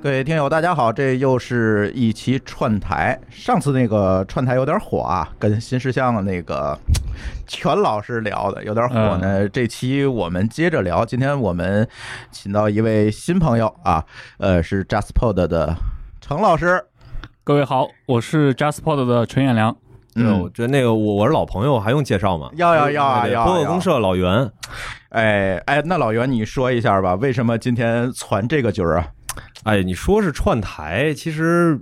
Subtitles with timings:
[0.00, 3.18] 各位听友，大家好，这又是一期串台。
[3.30, 6.78] 上次那个串台有点火啊，跟新事项的那个
[7.48, 9.48] 全老师聊的有点火呢。
[9.48, 11.86] 这期我们接着聊，今天我们
[12.30, 14.04] 请到一位新朋友啊，
[14.38, 15.74] 呃，是 JustPod 的
[16.20, 16.80] 程老师。
[17.42, 19.76] 各位好，我是 JustPod 的陈远良。
[20.14, 22.48] 嗯，我觉得那个我我是老朋友，还用介绍吗？
[22.54, 23.44] 要要要啊要！
[23.44, 24.48] 播客公社老袁。
[25.08, 29.08] 哎哎，那老袁你说一下吧，为什么今天传这个局儿啊？
[29.64, 31.78] 哎，你说是串台，其实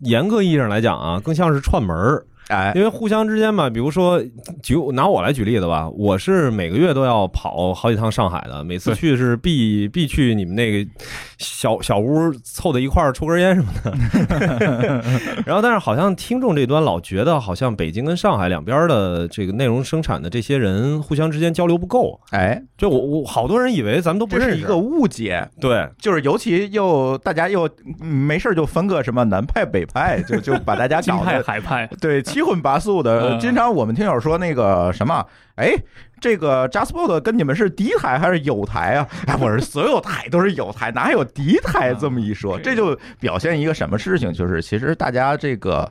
[0.00, 2.24] 严格意义上来讲啊，更像是串门儿。
[2.50, 4.20] 哎，因为互相之间嘛，比如说
[4.62, 10.90] 举拿我来举例子吧，我是每个月都要跑好几趟上海的，每次去是必必去你们那个
[11.38, 15.02] 小小屋凑在一块儿抽根烟什么的。
[15.46, 22.20] 然后，但是好像听众这端老觉得，好像北京跟上海两边的这个内容生产的这些人互相之间交流不够。
[22.30, 25.48] 哎，就我我好多人以为咱们都不认识，一个误解。
[25.60, 32.20] 对，就是尤其又大家又没事就分个什么南派北派，就就把大家金 派海派对。
[32.40, 35.22] 七荤八素的，经常我们听友说那个什么，
[35.56, 35.74] 哎，
[36.22, 39.06] 这个 JustPod 跟你们是敌台还是友台啊？
[39.28, 42.58] 哎，我说所有台都是友台，哪有敌台这么一说？
[42.58, 44.32] 这就表现一个什么事情？
[44.32, 45.86] 就是其实大家这个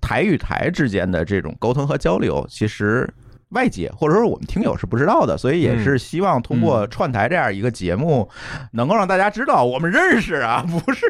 [0.00, 3.08] 台与台之间的这种沟通和交流，其实。
[3.56, 8.28] 外界或者说我们听友是不知道的，所以也是希望通过串台这样一个节目，
[8.72, 11.06] 能够让大家知道我们认识啊， 不是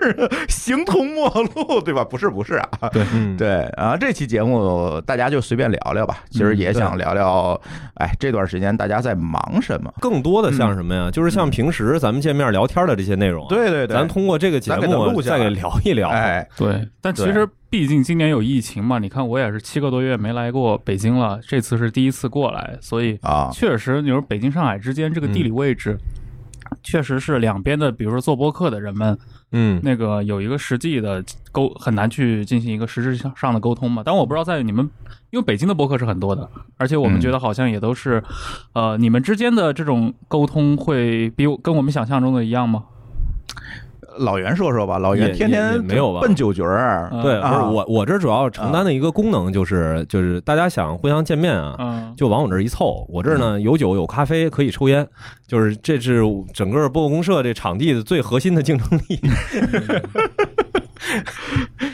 [0.48, 2.04] 形同陌路，对吧？
[2.04, 3.04] 不是，不是啊，对
[3.36, 6.22] 对啊，这期节目大家就随便聊聊吧。
[6.30, 7.60] 其实也想聊聊，
[7.94, 9.92] 哎，这段时间大家在忙什么？
[10.00, 11.10] 更多的像什么呀？
[11.10, 13.44] 就是像平时咱们见面聊天的这些内容。
[13.48, 16.08] 对对对，咱通过这个节目再给聊一聊。
[16.10, 17.48] 哎，对，但其实。
[17.68, 25.98] 毕竟今年有疫情嘛，你看我也是七个多月没来过北京了，这次是第一次过来，所以啊，确实你说北京、上海之间这个地理位置，
[26.82, 29.18] 确实是两边的，比如说做播客的人们，
[29.52, 34.02] 嗯，那个有一个实际的沟很难去进行一个实质上的沟通嘛。
[34.04, 34.88] 但我不知道在你们，
[35.30, 38.22] 因为北京的播客是很多的，而且我们觉得好像也都是，
[38.74, 42.84] 呃，你们之间的这种沟通会比跟我们想象中的一样吗？
[44.18, 46.20] 老袁说说吧，老袁天天没有吧？
[46.20, 53.06] 奔酒局儿，对，不是我，我这主要承担的一个功能就是，就是大家想互相见面啊，就往我这儿一凑。
[53.08, 55.06] 我这儿呢有酒有咖啡，可以抽烟，
[55.46, 56.22] 就是这是
[56.52, 59.20] 整个播客公社这场地的最核心的竞争力。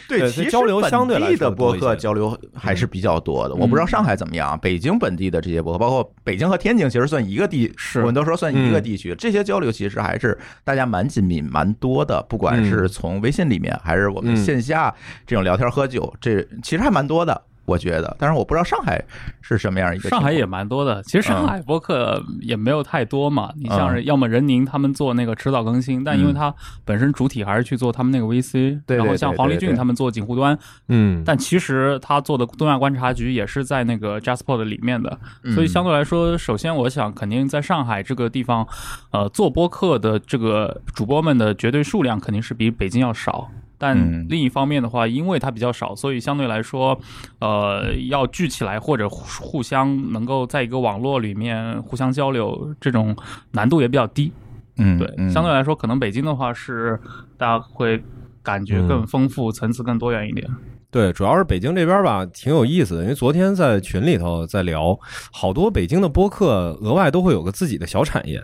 [0.08, 3.54] 对，其实交流相对来的博客交流还是比较多的。
[3.54, 9.14] 我不知道上海怎么样，北京本地的这些博客，包括北京和天津，其实算一个地，我们都说算一个地区。
[9.16, 12.22] 这些交流其实还是大家蛮紧密、蛮多的。
[12.28, 14.94] 不管是从微信里面，还是我们线下
[15.26, 17.42] 这种聊天喝酒，这其实还蛮多的。
[17.72, 19.03] 我觉得，但是我不知道上海
[19.41, 20.10] 是什么样一个。
[20.10, 23.50] 上海也蛮多的，其实上海播客也没有太多嘛。
[23.56, 35.19] 你像是要么任宁他们做那个迟早更新，但因为他本身主体还是去做他们那个 VC，然后像黄立俊他们做锦湖端，嗯，但其实他做的东亚观察局也是在那个 JustPod 里面的，
[35.54, 38.66] 所以相对来说，首先我想肯定在上海这个地方，
[39.12, 43.50] 呃，做播客的这个主播们的绝对数量肯定是比北京要少。
[43.84, 46.97] 但另一方面的话，因为它比较少，所以相对来说，
[47.41, 53.16] 呃，要聚起来或者互相能够在一个网络里面互相交流，这种
[53.50, 54.32] 难度也比较低。
[54.76, 56.97] 嗯，对，相对来说，可能北京的话是
[57.37, 58.00] 大家会
[58.41, 60.48] 感觉更丰富，层次更多元一点。
[60.88, 64.97] 对，主要是北京这边吧，挺有意思的，因为昨天在群里头在聊，
[65.32, 68.41] 好多北京的播客额外都会有个自己的小产业。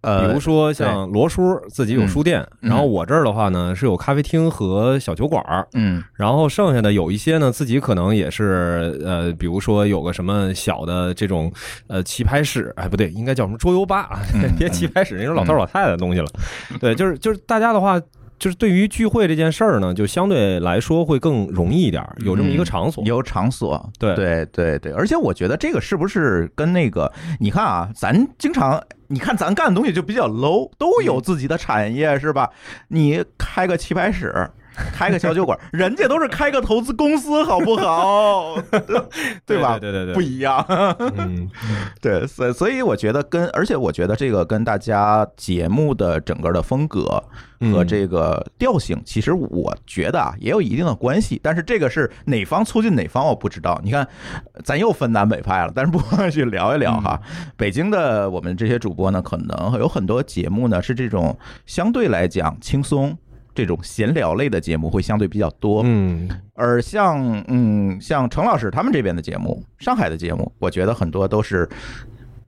[0.00, 11.52] 呃，比如说像罗叔自己有书店，然后我这儿的话呢是有咖啡厅和小酒馆儿，嗯，然后剩下的有一些呢自己可能也是呃，比如说有个什么小的这种
[11.88, 14.20] 呃棋牌室，哎不对，应该叫什么桌游吧，
[14.56, 16.26] 别棋牌室那种老头老太太的东西了，
[16.80, 18.00] 对，就是就是大家的话。
[18.38, 32.50] 就是对于聚会这件事儿呢，就相对来说会更容易一点，有这么一个场所，有场所，对对对对，而且我觉得这个是不是跟那个，你看啊，咱经常，你看咱干的东西就比较 low，都有自己的产业是吧？
[32.88, 34.50] 你开个棋牌室。
[34.94, 38.56] 开个小酒馆， 人家都是开个投资公司，好不好？
[39.46, 39.78] 对吧？
[39.78, 40.64] 对对对，不一样。
[41.16, 41.48] 嗯，
[42.00, 47.22] 对，所所以我觉得跟，而且我觉得这个跟大家节目的整个的风格
[47.72, 51.40] 和这个调性，其实我觉得啊也有一定的关系。
[51.42, 53.80] 但是这个是哪方促进哪方，我不知道。
[53.82, 54.06] 你看，
[54.64, 55.72] 咱又分南北派了。
[55.74, 57.20] 但是不妨去聊一聊哈。
[57.56, 61.36] 北京的我们这些主播呢，可能有很多节目呢是这种
[61.66, 63.16] 相对来讲轻松。
[63.58, 71.68] 这种闲聊类的节目会相对比较多，嗯，而像嗯像程老师他们这边的节目，上海的节目，我觉得很多都是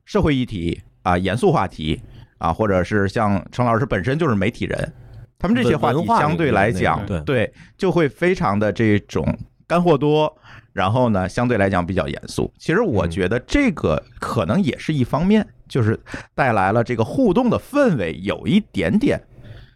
[0.04, 2.00] 社会议题啊、严肃话题
[2.38, 4.92] 啊，或者是像程老师本身就是媒体人，
[5.36, 9.36] 他们这些话题相对来讲对就会非常的这种
[9.66, 10.32] 干货多，
[10.72, 12.52] 然后呢，相对来讲比较严肃。
[12.56, 13.10] 其实我嗯。
[13.10, 15.98] 觉得这个可能也是一方面，就是
[16.36, 19.20] 带来了这个互动的氛围有一点点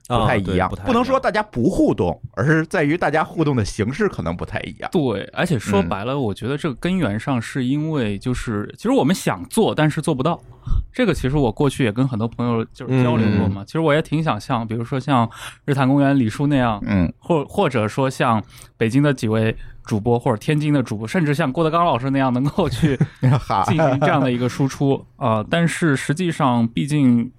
[0.06, 4.90] 不啊太一样，对不能说大家不互动，而是在于大家互动的形式可能不太一样。
[4.92, 5.88] 对，而且说嗯。
[5.88, 10.40] 白了，我觉得这个根源上是因为就是，其实我们想做，但是做不到。
[10.92, 13.64] 这个其实我过去也跟很多朋友就是交流过嘛。
[13.64, 15.28] 其实我也挺想像，比如说像
[15.64, 17.12] 日坛公园李叔那样，嗯。
[17.18, 18.42] 或或者说像
[18.76, 19.54] 北京的几位
[19.84, 22.96] 主播，或者天津的主播，甚至像郭德纲老师那样，能够去
[23.66, 24.94] 进行这样的一个输出。
[25.16, 27.30] 啊、呃但是实际上，毕竟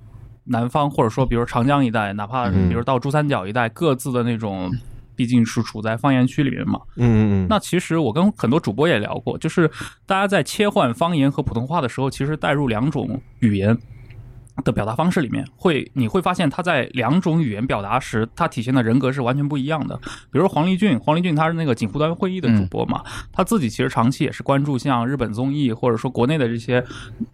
[0.46, 4.72] 南方或者说比如长江一带，哪怕嗯比如到珠三角一带，各自的那种。
[5.18, 9.66] 毕竟是处在方言区里面嘛，嗯那其实我跟很多主播也聊过，就是
[10.06, 13.78] 大家在切换方言和普通话的时候，其实带入两种语言
[14.66, 19.96] 的表达方式里面，会你会发现他在两种语言表达时，他体现的人格是完全不一样的。
[19.96, 23.02] 比如说黄立俊，黄立俊他是那个锦湖端会议的主播嘛，
[23.32, 26.84] 他自己其实长期也是关注像日本综艺或者说国内的这些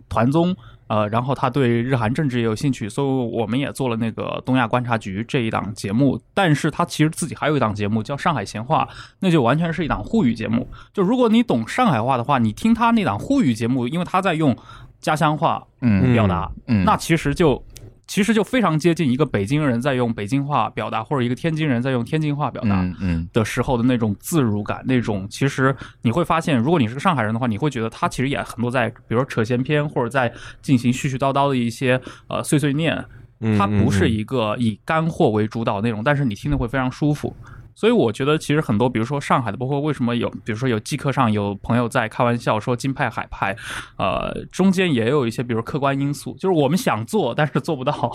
[0.08, 0.56] 团综。
[0.92, 6.20] 呃，然后他对日韩政治也有兴趣，所以我们也做了那个东亚观察局这一档节目。
[6.34, 8.86] 但是他其实自己还有一档节目叫《上海闲话》，
[9.22, 10.68] 那就完全是一档沪语节目。
[10.94, 14.54] 就如果你懂上海话的话，你听他那档沪语节目，因为他在用
[15.00, 17.64] 家乡话嗯表达，嗯，那其实就
[18.12, 22.86] 其实就非常接近一个北京人在用北京话表达，或者一个天津人在用天津话表达。
[23.32, 30.30] 的时候的那种自如感，那种其实你会发现，如果你是个上海人的话，你会觉得他其实也很多在，比如说扯闲篇，或者在
[30.62, 33.02] 进行絮絮叨叨的一些呃碎碎念，
[33.40, 37.34] 嗯它不是嗯一个以干货为主导内容，但是你听的会非常舒服。
[37.76, 43.56] 所以我觉得，其实很多，比如说上海的，包括为什么有，比如说有季课上有朋友在开玩笑说金派海派，
[43.98, 48.12] 呃，中间也有一些，比如客观因素，就是我们想做，但是做不到。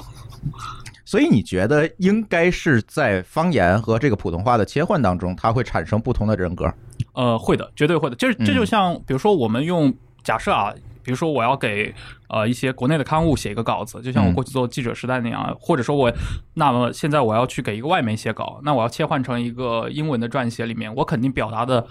[1.05, 6.73] 所以你觉得应该是在方言和这个普通话的切换当中，它会产生不同的人格？
[7.13, 8.17] 呃，会的，绝对会的。
[8.17, 9.95] 这这就嗯像，比如说我们用
[10.25, 10.75] 假设啊，
[11.07, 11.95] 比如说我要给
[12.29, 16.13] 呃一些国内的刊物写一个稿子，就像我嗯过去做记者时代那样，或者说我
[16.55, 21.87] 那么现在我要去给一个外媒写稿，那我要切换成一个英文的撰写里面，我肯定表达的。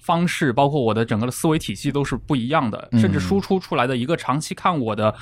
[0.00, 5.14] 方式包括我的整个的思维体系都是不一样的，甚至嗯输出出来的一个长期看我的，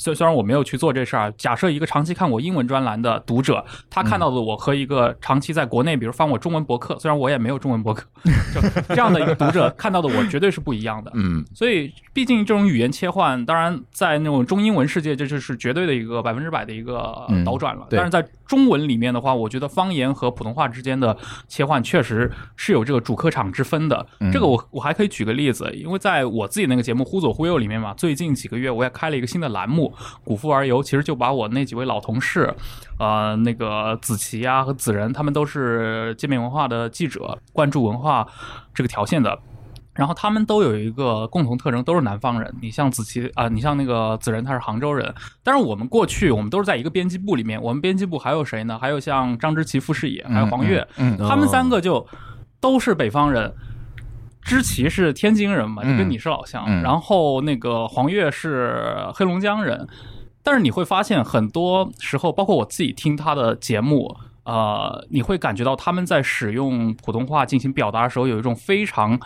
[0.00, 8.06] 虽虽然我没有去做这事儿，假设一个长期看我英文专栏的读者，他看到的我和一个长期在国内，比如翻我中文博客，虽然我也没有中文博客，
[8.54, 11.12] 就这样的一个读者看到的我绝对是不一样的。
[11.16, 17.86] 嗯所以，毕竟这种语言切换，当然在那种中英文世界，这就是绝对的一个百分之百的一个嗯倒转了。
[17.90, 21.14] 对但是在中文里面的话，我觉得方言和普通话之间的
[21.46, 24.06] 切换确实是有这个主客场之分的。
[24.20, 29.89] 嗯这个我我还可以举个例子，因为在我自己那个节目《忽左忽右》里面嘛，最近几个月我也开了一个新的栏目
[30.24, 32.54] 《古富而游》，其实就把我那几位老同事，
[32.98, 38.26] 呃，那个子琪啊和子仁，他们都是界面文化的记者，关注文化
[38.74, 39.38] 这个条线的。
[39.92, 42.54] 然后他们都有一个共同特征，都是南方人。
[42.62, 45.12] 你像子琪啊、你像那个子仁，他是杭州人。
[45.42, 48.78] 但是我们过去我们都是在一个编辑部里面，我们编辑部还有谁呢？
[48.78, 52.06] 还有像张之奇、傅士野，还有黄月，嗯嗯他们三个就
[52.60, 53.52] 都是北方人。
[54.42, 56.64] 知奇是天津人嘛，就跟嗯你是老乡。
[56.66, 59.86] 嗯然后那个黄越是黑龙江人，
[60.42, 69.18] 但是你会发现很多时候，包括我自己听他的节目，呃，你会感觉到他们在使用普通话进行表达的时候，有一种非常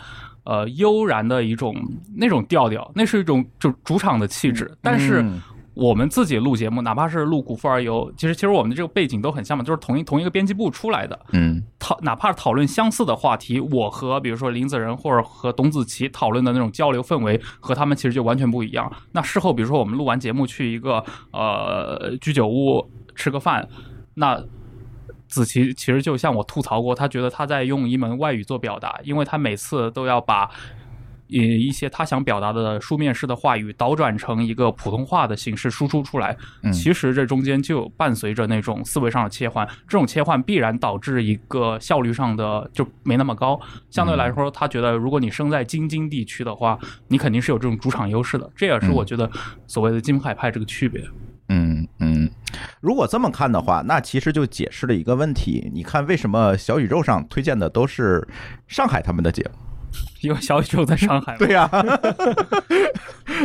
[0.43, 1.75] 呃悠然的一种
[2.17, 4.71] 那种调调，那是一种就主场的气质。
[4.81, 5.41] 但是嗯
[5.75, 11.19] 我们自己录节目，哪怕是录《古富而游》，其实其实我们的这个背景都很像嘛，就是同一同一个编辑部出来的。
[11.33, 18.91] 嗯讨哪怕讨论相似的话题，我和比如说林子仁或者和董子琪讨论的那种交流氛围，和他们其实就完全不一样。
[19.11, 23.67] 那事后，比如说我们录完节目去一个呃居酒屋吃个饭，
[24.13, 24.41] 那
[25.27, 30.49] 子琪其实就向我吐槽过，他觉得他在用一门外语做表达，因为他每次都要把。
[31.31, 43.59] 呃，一些他想表达的书面式的话语倒转成一个普通话的形式输出出来，嗯其实这中间就伴随着那种思维上的切换，这种切换必然导致一个效率上的就没那么高。
[43.89, 46.77] 相对来说，他觉得如果你生在京津地区的话，
[47.07, 49.29] 你肯定是有这种主场优势的，这也是我觉得
[49.65, 51.03] 所谓的金海派这个区别。
[51.49, 52.29] 嗯嗯，
[52.81, 55.69] 如果这么看的话，那其实就解释了一个问题。
[55.73, 58.27] 你看，为什么小宇宙上推荐的都是
[58.67, 59.51] 上海他们的节目？
[60.21, 61.35] 因为小宇宙在上海。
[61.37, 61.69] 对呀、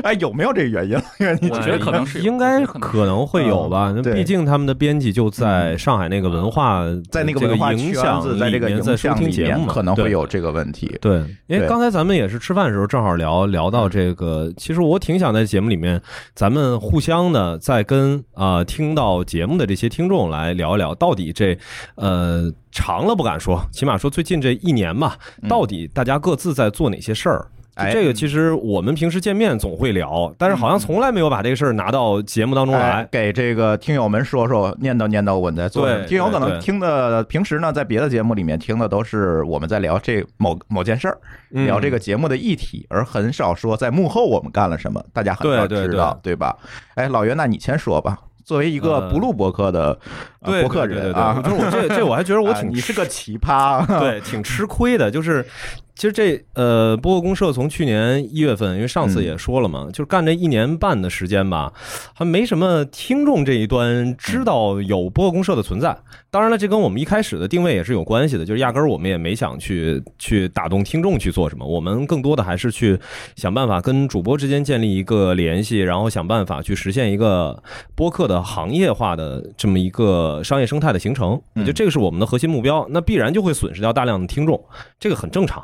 [0.03, 0.97] 哎，有没有这个原因？
[1.41, 3.93] 你我觉得觉得可能是应该可能可能会有吧。
[3.95, 10.97] 那对毕竟他们的编辑就在上海那个文化，在那个文化圈影响子，在这个影里面在收响里面，听节目，可能会有这个问题。
[11.01, 16.01] 对，因为刚才咱们也是吃饭的时候正好聊聊到这个，其实我挺想在节目里面，
[16.35, 21.57] 咱们互相的再跟啊、呃听到节目的这些听众来聊一聊，到底这
[21.95, 25.17] 呃长了不敢说，起码说最近这一年吧，
[25.49, 27.47] 到底大家各自在做哪些事儿。
[27.77, 33.09] 哎这个其实我们平时见面总会聊，但是好像从来没有把这个事儿拿到节目当中哎来。
[33.11, 35.87] 给这个听友们说说，念叨念叨我们在做。
[35.87, 41.17] 对听友可能听的，平时呢在别的节目里面听的都是我们在聊这某某件事儿，
[41.55, 46.55] 嗯聊这个节目的议题，而很少说在幕后我们干了什么，大家很少知道，对吧？
[46.97, 48.19] 哎，老袁，那你先说吧。
[48.45, 49.97] 作为一个呃不录博客的
[50.41, 55.09] 博客人啊，就是我这这我还觉得我啊挺你是个奇葩，对，挺吃亏的。
[55.09, 55.47] 就是
[55.95, 61.73] 其实这呃，播客公社从去年一月份，因为上次也说了嘛，就是干这一年半的时间吧，
[62.15, 65.97] 还没什么听众这一端知道有播客公社的存在。
[66.31, 72.99] 当然了，这跟我们一开始的定位也是有关系的，就是压根儿我们也没想去去打动听众去做什么，我们更多的还是去
[73.37, 77.61] 想办法跟主播之间建立一个联系，然后想办法去实现一个
[77.97, 81.33] 播客的行业化的这么一个商业生态的形成。
[81.55, 84.65] 我觉得这个是我们的核心目标，那必然就会损失掉大量的听众，
[85.01, 85.61] 这个很正常。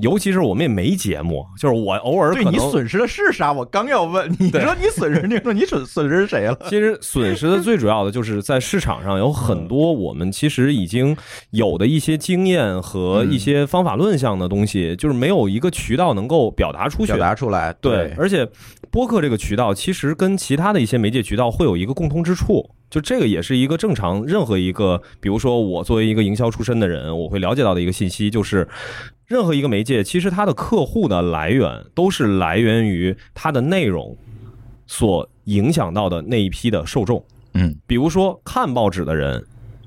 [0.00, 3.52] 尤其是我们也没节目，就是我偶尔对你损失的是啥？
[3.52, 6.58] 我刚要问，你说你损失，你说你损损失谁了？
[6.68, 11.16] 其实损失的最主要的就是在市场上有很多我们其实已经
[11.50, 17.18] 有的一些经验和一些方法论项的东西，就是没有一个渠道能够表达出去表。
[17.20, 18.48] 达出来，对，而且
[18.90, 28.68] 播客这个渠道其实跟其他的一些媒介渠道会有一个共通之处，就这个也是一个正常任何一个，比如说我作为一个营销出身的人，我会了解到的一个信息就是。
[29.26, 34.18] 任何一个媒介，其实它的客户的来源都是来源于它的内容
[34.88, 37.24] 所影响到的那一批的受众。
[37.54, 39.46] 嗯，比如说看报纸的人，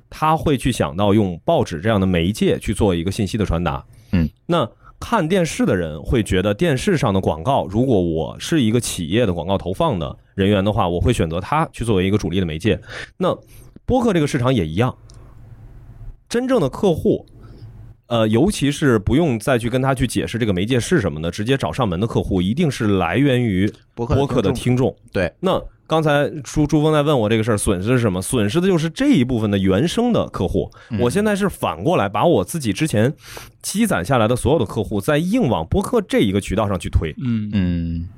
[0.09, 3.83] 他会去想到用报纸这样的媒介去做一个信息的传达。
[4.13, 4.65] 嗯，那
[5.03, 12.79] 看电视的人会觉得电视上的广告，如果我是一个企业的广告投放的人员的话，我会选择它去作为一个主力的媒介。
[13.17, 13.37] 那
[13.85, 14.95] 播客这个市场也一样，
[16.29, 17.25] 真正的客户。
[18.07, 24.95] 呃，尤其是不用再去跟他去解释这个媒介是什么的，直接找上门的客户，一定是来源于播客播客的听众。
[25.11, 28.21] 对，那刚才朱朱峰在问我这个事儿，损失是什么？
[28.21, 30.71] 损失的就是这一部分的原生的客户。
[30.89, 33.13] 嗯我现在是反过来把我自己之前
[33.61, 38.09] 积攒下来的所有的客户，在硬往播客这一个渠道上去推，嗯嗯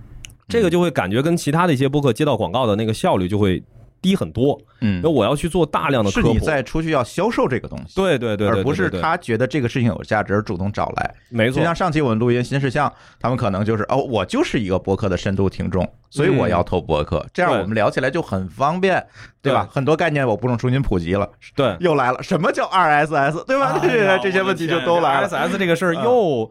[0.47, 3.63] 这个就会感觉跟其他的一些播客接到广告的那个效率就会
[4.05, 4.55] 低很多。
[4.81, 11.15] 嗯那，我要去做大量的是科普，你在出去要销售这个东西，对对对对，而不是对对对他觉得这个事情有价值而主动找来。
[11.29, 19.03] 没错就，像上期我们录音新事项，他们可能就是哦，我就是一个博客的深度听众，所以我要投博客，这样我们聊起来就很方便，
[19.41, 19.67] 对吧？
[19.71, 21.75] 很多概念我不用重新普及了，对。
[21.79, 23.79] 又来了，什么叫 RSS，对吧？
[23.81, 25.27] 这些 这些问题就都来了。
[25.27, 26.49] ss 这个事儿又，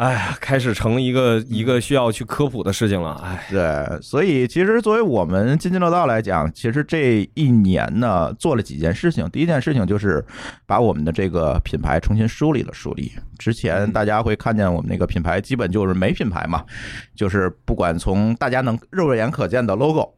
[0.00, 3.20] 哎呀，开始成一个一个需要去科普的事情了。
[3.22, 9.28] 哎，对，所以其实作为我们津津乐道来讲，其实这一年呢做了几件事情。
[9.28, 10.24] 第一件事情就是
[10.64, 13.12] 把我们的这个品牌重新梳理了梳理。
[13.38, 16.64] 之前大家会看见我们那个品牌基本就是没品牌嘛，
[17.14, 20.14] 就是不管从大家能肉眼可见的 logo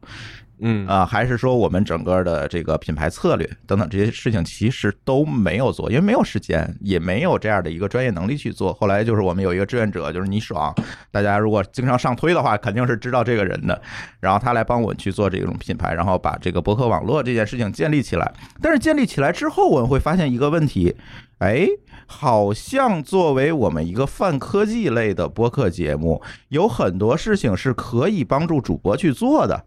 [0.64, 8.72] 嗯啊、还是说我们整个的这个品牌策略等等这些事情，其实都没有做，因为没有时间，也没有这样的一个专业能力去做。
[8.72, 10.72] 后来就是我们有一个志愿者，就是倪爽，
[11.10, 13.82] 大家如果经常上推的话，肯定是知道这个人的。
[14.20, 18.32] 然后他来帮我去做这种品牌，然后把这个博客网络这件事情建立起来。
[18.60, 20.94] 但是建立起来之后，我们会发现一个问题，
[21.38, 21.66] 哎，
[22.06, 29.64] 好像作为我们一个泛科技类的播客节目，有很多事情是可以帮助主播去做的。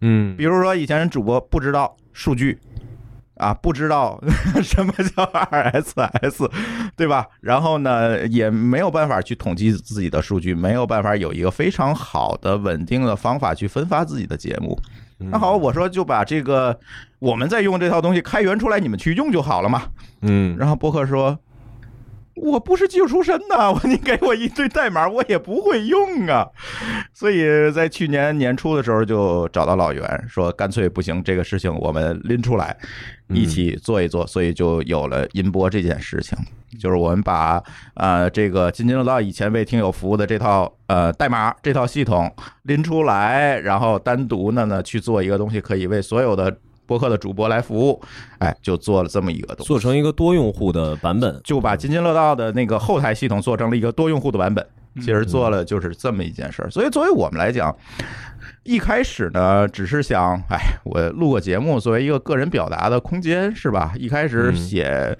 [0.00, 2.58] 嗯比如说以前主播不知道数据。
[3.38, 4.18] 啊，不知道
[4.64, 6.50] 什么叫 RSS，
[6.96, 7.26] 对吧？
[7.42, 14.74] 然后呢，也没有办法去统计自己的数据，没有办法有一个非常好的、稳定的方法去分发自己的节目。
[15.18, 16.80] 那好，我说就把这个
[17.18, 19.82] 我们在用这套东西开源出来，你们去用就好了嘛。
[20.22, 21.38] 嗯然后博客说
[22.36, 26.46] ：“我不是技术出身的，我你给我一堆代码，我也不会用啊。
[27.12, 32.76] ”所以在去年年初的时候就找到老袁，说干脆不行，这个事情我们拎出来
[33.28, 36.36] 一起做一做，所以就有了音波这件事情。
[36.78, 37.62] 就是我们把
[37.94, 42.30] 呃这个津津乐道以前为听友服务的这套呃代码这套系统
[42.64, 46.54] 拎出来，然后单独的呢去做一个东西，可以为所有的
[46.86, 48.00] 播客的主播来服务，
[48.38, 54.66] 哎，就做了这么一个东西，做成一个多用户的版本，就把津津乐道的那个后台系统做成了一个多用户的版本。
[54.98, 56.70] 其实做了就是这么一件事儿。
[56.70, 57.76] 所以作为我们来讲，
[58.62, 63.92] 一开始呢，只是想，哎，我录个节目，作为一个个人表达的空间，是吧？
[63.98, 65.14] 一开始写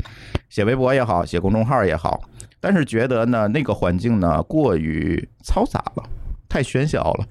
[0.49, 2.23] 写微博也好，写公众号也好，
[2.59, 6.03] 但是觉得呢，那个环境呢过于嘈杂了，
[6.49, 7.27] 太喧嚣了。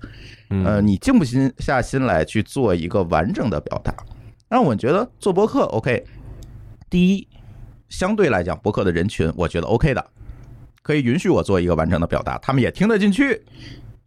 [0.64, 3.92] 呃，你静不心下心来去做一个完整的表达，
[4.56, 6.02] 让我觉得做博客 OK。
[6.90, 7.28] 第一，
[7.90, 10.08] 相对来讲，博客的人群我觉得 OK 的，
[10.82, 13.44] 可以允许我做一个完整的表达，他们也听得进去，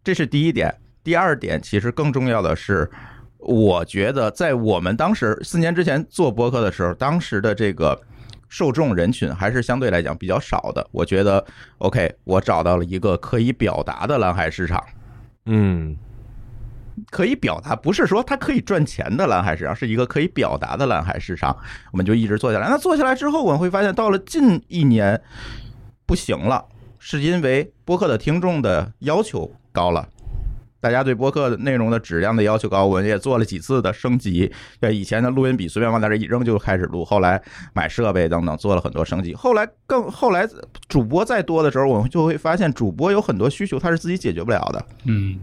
[0.03, 0.75] 这是第一点。
[1.03, 2.89] 第二点，其实更重要的是，
[3.37, 8.01] 我觉得在我们当时四年之前做博客的时候，当时的这个
[8.47, 10.83] 受众人群还是相对来讲比较少的。
[10.91, 11.45] 我觉得
[11.77, 14.83] OK，我找到了一个可以表达的蓝海市场。
[15.45, 15.95] 嗯，
[17.09, 21.55] 可以表达，不是说它可以赚钱的蓝海市场，是一个可以表达的蓝海市场。
[21.91, 22.69] 我们就一直做下来。
[22.69, 25.21] 那做下来之后，我们会发现，到了近一年
[26.05, 26.65] 不行了，
[26.97, 30.07] 是因为播客的听众的要求高了。
[30.81, 34.49] 大家对播客内容的质量的要求高，我们也做了几次的升级。
[34.79, 37.41] 对以前的录音笔随便往那儿一扔就开始录，后来
[37.73, 39.35] 买设备等等做了很多升级。
[39.35, 40.47] 后来更后来
[40.87, 45.37] 主播再多的时候，我们就会发现主播有很多需求他是自己解决不了的，嗯，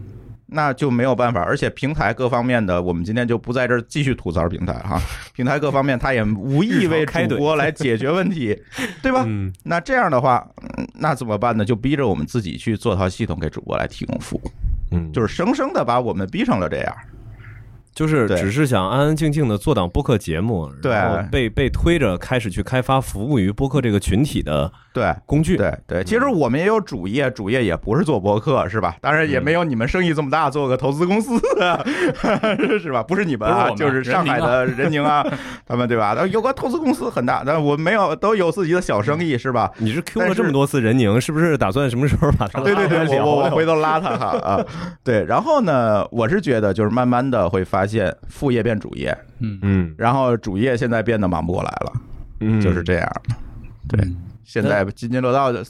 [0.47, 1.41] 那就没有办法。
[1.41, 4.99] 而且平台各方面的，我们今天就不在这儿继续吐槽平台哈。
[5.35, 8.57] 平台各方面他也无意为主播来解决问题，
[9.01, 9.23] 对吧？
[9.27, 11.63] 嗯那这样的话，嗯那怎么办呢？
[11.63, 14.51] 就逼着我们自己去做套系统给主播来提供服务。
[14.91, 16.95] 嗯，就是生生的把我们逼成了这样。
[17.97, 20.91] 就是只是想安安静静的做档播客节目，对。
[20.91, 25.11] 然后被被推着开始去开发服务于播客这个群体的对。
[25.25, 28.95] 工具，对对，其实我们也有主业，主业也不是做播客，是吧？
[29.01, 31.39] 当然也没有你们生意这么大，做个投资公司，
[32.79, 33.01] 是吧？
[33.01, 35.25] 不是你们啊，是就是上海的任宁啊，
[35.65, 36.15] 他们对吧？
[36.27, 39.71] 有个投资公司很大，但我没有，都有自己的小生意，是吧？
[39.79, 44.63] 你是 Q 了这么多次任宁，是不是打算什么时候把他对对对，我我我回头拉他哈啊，
[45.03, 49.57] 对，然后呢，我是觉得就是慢慢的会发现副业变主业，嗯。
[49.61, 49.95] 嗯。
[49.97, 51.93] 然后主业现在变得忙不过来了，
[52.41, 53.11] 嗯，就是这样。
[53.87, 54.05] 对，
[54.43, 55.63] 现在津津乐道的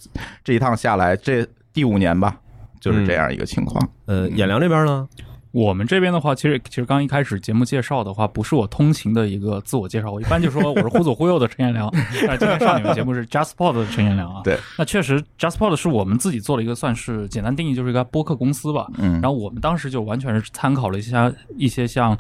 [0.44, 2.36] 这一趟下来，这第五年吧，
[2.80, 3.90] 就是这样一个情况。
[4.06, 5.08] 呃，演良这边呢，
[5.52, 11.90] 我们这边的话，其实其实刚一开始节目介绍的话，不是我通勤的一个自我介绍，我一般 就说我是忽左忽右的陈彦良，
[12.28, 14.42] 但 是今天上你们节目是 JustPod 的陈彦良啊。
[14.44, 18.88] 对，那确实 JustPod 是我们自己做了一个算是简单定义，就是一个播客公司吧。
[18.98, 22.18] 嗯然后我们当时就完全是参考了一下一些像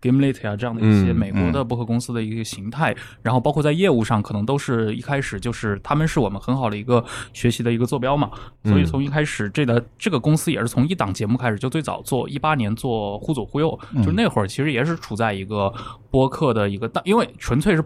[0.00, 8.30] Gimlet 啊这样的一些嗯美国的播客公司的一个形态，然后包括在业务上，可能都是一开始就是他们是我们很好的一个学习的一个坐标嘛。
[8.64, 15.72] 所以从一开始这个这个公司也是从一档节目开始，就最早做一八年做忽左忽右，就那会儿其实也是处在一个
[16.10, 17.84] 播客的一个大，因为纯粹是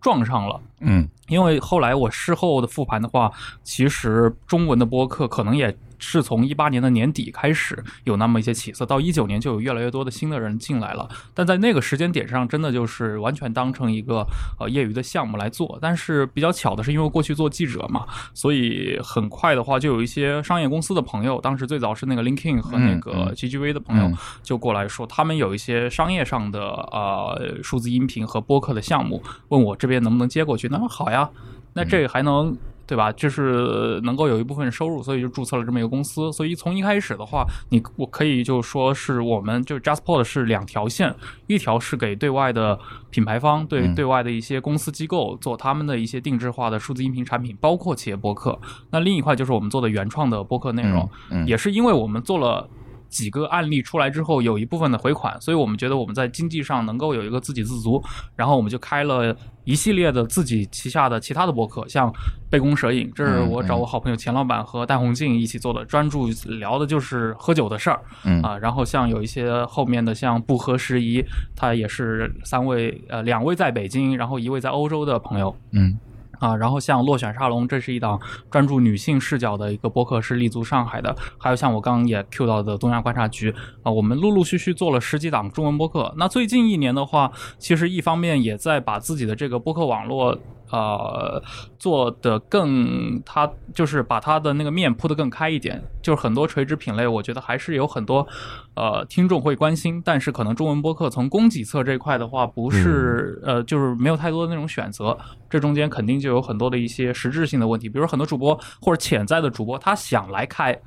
[0.00, 0.60] 撞上了。
[0.80, 3.30] 嗯因为后来我事后的复盘的话，
[3.62, 11.08] 其实中文的播客可能也是从一八年的年底开始有那么一些起色，到一九年就有越来越多的新的人进来了。
[11.32, 14.26] 但在那个时间点上，真的就是完全当成一个
[14.58, 15.78] 呃业余的项目来做。
[15.80, 30.66] 但是比较巧的是，因为过去做记者嘛，所以很快的话就有一些商业公司的朋友，当时最早是那个 LinkedIn 和那嗯个嗯 GGV 的朋友嗯就过来说，他们有一些商业上的呃数字音频和播客的项目，问我这边能不能接过去。
[30.68, 31.30] 那好呀，
[31.74, 32.56] 那这个还能。
[32.92, 33.10] 对吧？
[33.12, 36.30] 就是能够有一部分收入，所以就注册了这么一个公司。
[36.30, 41.14] 所以从一开始的话，你我可以就说是我们就是 JustPod 是两条线，
[41.46, 42.78] 一条是给对外的
[43.08, 48.60] 品牌方、对嗯对外的一些公司机构做他们的一些定制化的数字音频产品，包括企业播客。
[48.90, 52.68] 那另一块就是我们做的原创的播客内容，嗯也是因为我们做了。
[53.12, 58.02] 几个案例出来之后，有一部分的回款，所以我们觉得我们在经济上能够有一个自给自足，
[58.34, 62.10] 然后我们就开了一系列的自己旗下的其他的博客，像
[62.50, 68.42] 杯弓蛇影，这是我找我好朋友钱老板和戴红静一起做的，专注聊的就是喝酒的事儿嗯。
[68.42, 68.58] 啊。
[68.58, 71.22] 然后像有一些后面的像不合时宜，
[71.54, 75.98] 他也是三位呃两位在北京，然后一位在欧洲的朋友，嗯
[76.42, 81.16] 啊，然后像落选沙龙，这是一档专注女性视角的一个播客，是立足上海的。
[81.38, 86.12] 还有像我刚刚也 Q 到的东亚观察局啊，我们陆陆续续做了十几档中文播客。
[86.16, 90.36] 那最近一年的话，其实一方面也在把自己的这个播客网络。
[90.72, 91.42] 呃，
[91.78, 98.26] 做的更，它就是把它的那个面铺的更开一点，就是很多垂直品类，我觉得还是有很多
[98.74, 105.14] 呃听众会关心，但是可能中文播客从供给侧这块的话，不是、呃，就是没有太多的那种选择，
[105.50, 110.80] 这中间肯定就有很多的一些实质性的问题，比如很多主播或者潜在的主播，他想来开，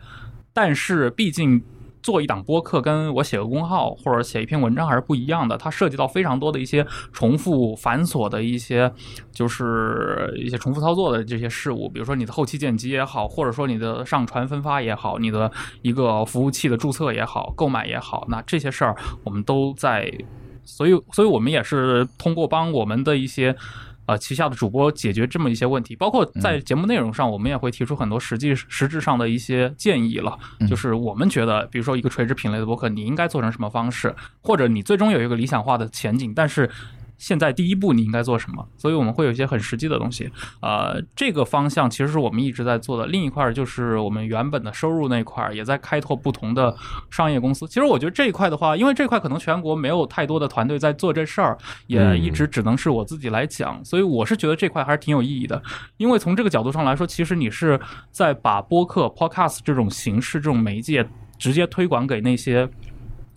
[0.51, 1.63] 但是毕竟。
[2.05, 8.93] 做一档播客跟我写个公号或者写一篇文章还是不一样的，它涉及到非常多的一些重复繁琐的一些，
[9.31, 20.07] 就是一些重复操作的这些事务，比如说你的后期剪辑也好，或者说你的上传分发也好，你的一个服务器的注册也好，购买也好，那这些事儿我们都在，
[20.63, 23.55] 所以，所以我们也是通过帮我们的一些。
[24.05, 30.37] 呃，旗下的主播解决这么一些问题，包括在节目内容上，我们也会提出很多实际实质上的一些建议了。
[30.67, 36.69] 就是我们觉得，比如说一个垂直品类的博客，你应该做成什么方式，或者你最终有一个理想化的前景，但是。
[37.17, 38.67] 现在第一步你应该做什么？
[38.77, 40.29] 所以我们会有一些很实际的东西，
[40.61, 43.05] 呃，这个方向其实是我们一直在做的。
[43.05, 46.75] 另一块就是我们原本的收入那块，也在开拓不同的
[47.09, 47.67] 商业公司。
[47.67, 55.61] 其实我觉得这一块的话，因为这块可能全国没有太多的团队在做这事儿，也一直只能是我自己来讲，所以我是觉得这块还是挺有意义的。
[55.97, 57.79] 因为从这个角度上来说，其实你是
[58.11, 62.69] 在把播客 （podcast） 这种形式、这种媒介直接推广给那些，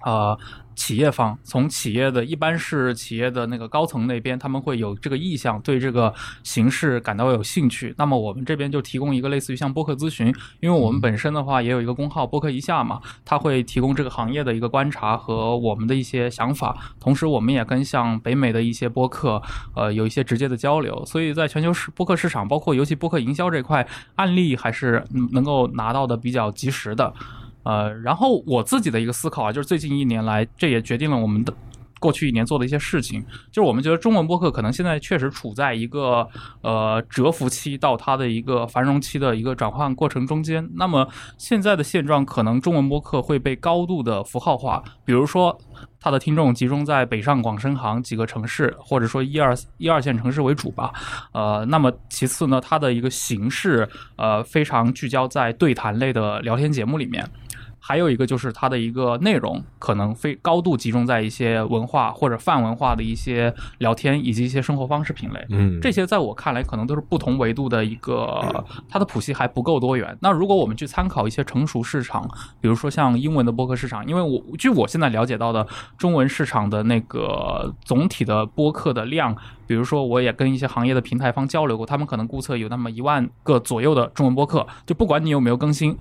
[0.01, 0.37] 啊。
[0.79, 6.15] 企业方从企业的一般是企业的那个高层那边，他们会有这个意向，对这个
[6.45, 7.93] 形式感到有兴趣。
[7.99, 16.79] 那么我们这边就提供一个类似于像播客咨询，因为我们本身的话也有一个公号播客一下嘛，它会提供这个行业的一个观察和我们的一些想法。
[17.01, 19.43] 同时，我们也跟像北美的一些播客，
[19.75, 21.05] 呃，有一些直接的交流。
[21.05, 27.13] 所以在全球市播客市场，包括尤其播客营销这块，案例还是能够拿到的比较及时的。
[27.69, 31.53] 呃，然后我自己的一个思考啊，就是最近一年来，这也决定了我们的
[32.01, 33.23] 过去一年做的一些事情。
[33.53, 36.27] 就是我们觉得中文播客可能现在确实处在一个
[36.63, 40.67] 呃蛰伏期到它的一个繁荣期的一个转换过程中间。
[40.77, 45.61] 那么现在的现状，可能中文播客会被高度的符号化，比如说
[46.01, 50.91] 它的听众集中在北上广深杭几个城市，或者说一二一二线城市为主吧。
[51.33, 57.29] 呃，那么其次呢，它的一个形式呃非常聚焦在对谈类的聊天节目里面。
[57.89, 70.15] 还有一个就是它的一个内容可能非高度集中在一些文化或者泛文化的一些聊天以及一些生活方式品类，嗯，这些在我看来可能都是不同维度的一个，它的谱系还不够多元。
[70.21, 72.29] 那如果我们去参考一些成熟市场，
[72.61, 79.35] 比如说像英文的播客市场，因为我据我现在了解到的中文市场的那个总体的播客的量，
[79.67, 85.97] 比如说我也跟一些行业的平台方交流过，他们可能估测有那么一万个左右的中文播客，就不管你有没有更新。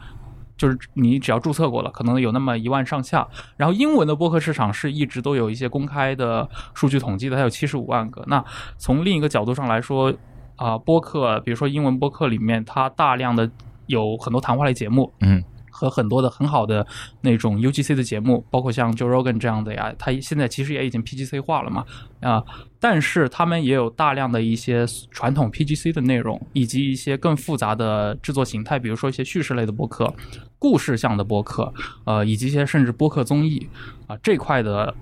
[0.58, 3.28] 就是你只要注册过了，可能有那么一万上下。
[3.56, 8.24] 然后英文的播客市场是一直都有一些公开的数据统计的，它有七十五万个。
[8.28, 8.44] 那
[8.78, 10.14] 从另一个角度上来说，
[10.56, 13.50] 啊，播客，比如说英文播客里面，它大量的
[13.86, 15.44] 有很多谈话类节目，嗯。
[15.78, 16.86] 和很多的很好的
[17.22, 21.86] 那种 UGC 的节目，包括像 Joe Rogan 这样的呀，他现在其实也已经 PGC 化了嘛
[22.22, 22.44] 啊，
[22.80, 30.12] 但是他们也有大量的一些传统 PGC 的内容，以及一些更复杂的制作形态，比如说一些叙事类的播客、
[30.58, 31.72] 故事向的播客，
[32.06, 33.70] 呃，以及一些甚至播客综艺
[34.08, 34.96] 啊这块的。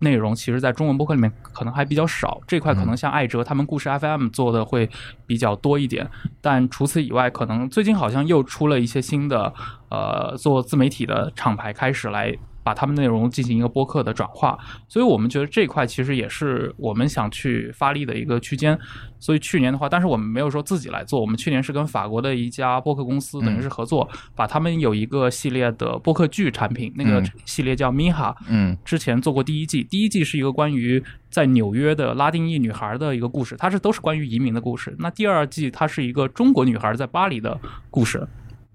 [0.00, 4.88] 内容其实，在中文播客里面可能还比较少，这块可能像艾哲他们故事 FM 做的会
[5.26, 6.08] 比较多一点。
[6.40, 9.52] 但除此以外，可能最近好像又出了一些新的，
[9.88, 12.36] 呃，做自媒体的厂牌开始来。
[12.62, 18.78] 把他们内容进行一个播客的转化，所以我们觉得这块其实也是我们想去发力的一个区间。
[19.20, 34.94] 所以去年的话，但是我们没有说自己来做，我们去年是跟法国的一家播客公司，等于是合作，把他们有一个系列的播客剧产品，那个系列叫米哈，嗯，之前做过第一季，第一季是一个关于在纽约的拉丁裔女孩的一个故事，它是都是关于移民的故事。
[35.00, 37.58] 那第二季它是一个中国女孩在巴黎的
[37.90, 38.24] 故事。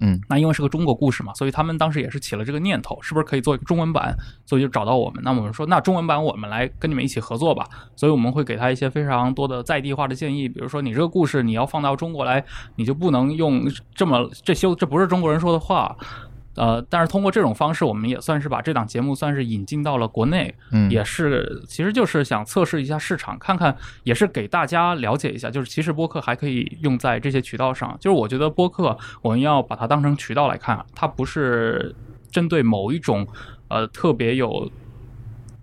[0.06, 4.14] 嗯，那因为是个中国故事嘛，所以他们当时也是起了这个念头，是不是可以做一个中文版？
[4.46, 5.24] 所以就找到我们。
[5.24, 7.66] 那我们说，那中文版我们来跟你们一起合作吧。
[7.96, 12.44] 所以我们会给他一些非常多的在地化的建议，比如说你这个故事你要放到中国来，
[12.76, 15.96] 你就不能用这么这修，这不是中国人说的话。
[16.56, 27.98] 呃，但是通过这种方式，我们也算是把这档节目算是引进到了国内，嗯，也是其实就是想测试一下市场，看看也是给大家了解一下，就是其实播客还可以用在这些渠道上。
[28.00, 31.96] 就是我觉得播客我们要把它当成渠道来看，它不是
[32.32, 33.28] 针对某一种
[33.70, 34.72] 呃特别有，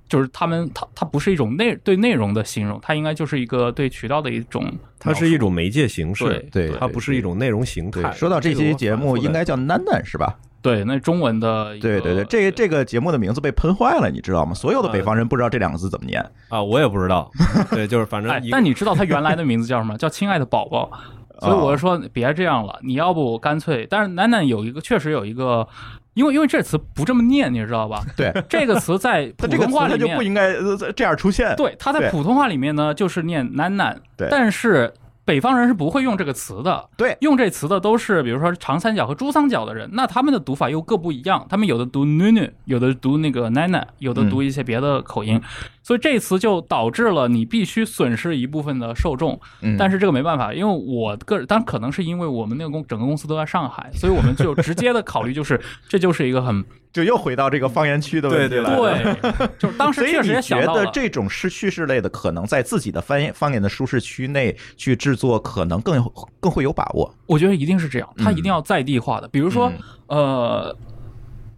[0.09, 8.11] 就是他们它它不是一种内对内容的形容，它应该就是一个对渠道的一种，它是一种媒介形式，对，它不是一种内容形态。
[8.11, 10.37] 说到这期节目，应该叫楠楠是吧？
[10.63, 14.53] 对，那中文的，对对对，这这个节目的名字被喷坏了，你知道吗？
[14.55, 17.31] 所有的北方人不知道这两个字怎么念啊，我也不知道。
[17.73, 19.97] 对，就是反正，但你知道他原来的名字叫什么？
[19.97, 20.91] 叫亲爱的宝宝。
[21.41, 23.87] 所以我就说，别这样了，你要不干脆。
[23.89, 25.67] 但是楠楠有一个，确实有一个，
[26.13, 28.05] 因为因为这词不这么念，你知道吧？
[28.15, 30.53] 对，这个词在普通话里面就不应该
[30.95, 31.57] 这样出现。
[31.57, 33.99] 对，它在普通话里面呢，就是念楠楠。
[34.19, 34.93] 对，但是。
[35.25, 45.41] 北方人是不会用这个词的，对用这词的都是比如说长三角和珠三角的人，那他们的读法又各不一样，他们有的读 nunu，有的读那个奶奶，有的读一些别的口音，
[45.83, 49.41] 所以这词就导致了你必须损失一部分的受众。
[49.63, 58.77] 嗯但是这个没办法，因为我个人，当然可能是因为我们那个公整个公司都在上海，所以我们就直接的考虑就是， 这就是一个很就又回到这个方言区的问题了。
[58.77, 60.91] 对，就是当时确实也你觉得想到了。
[60.93, 67.13] 这种是叙事类的，可能在自己的方言方言的舒适区内去制作，可能更有更会有把握。
[67.27, 69.29] 我觉得一定是这样，它嗯一定要在地化的。
[69.29, 69.71] 比如说，
[70.09, 70.77] 呃，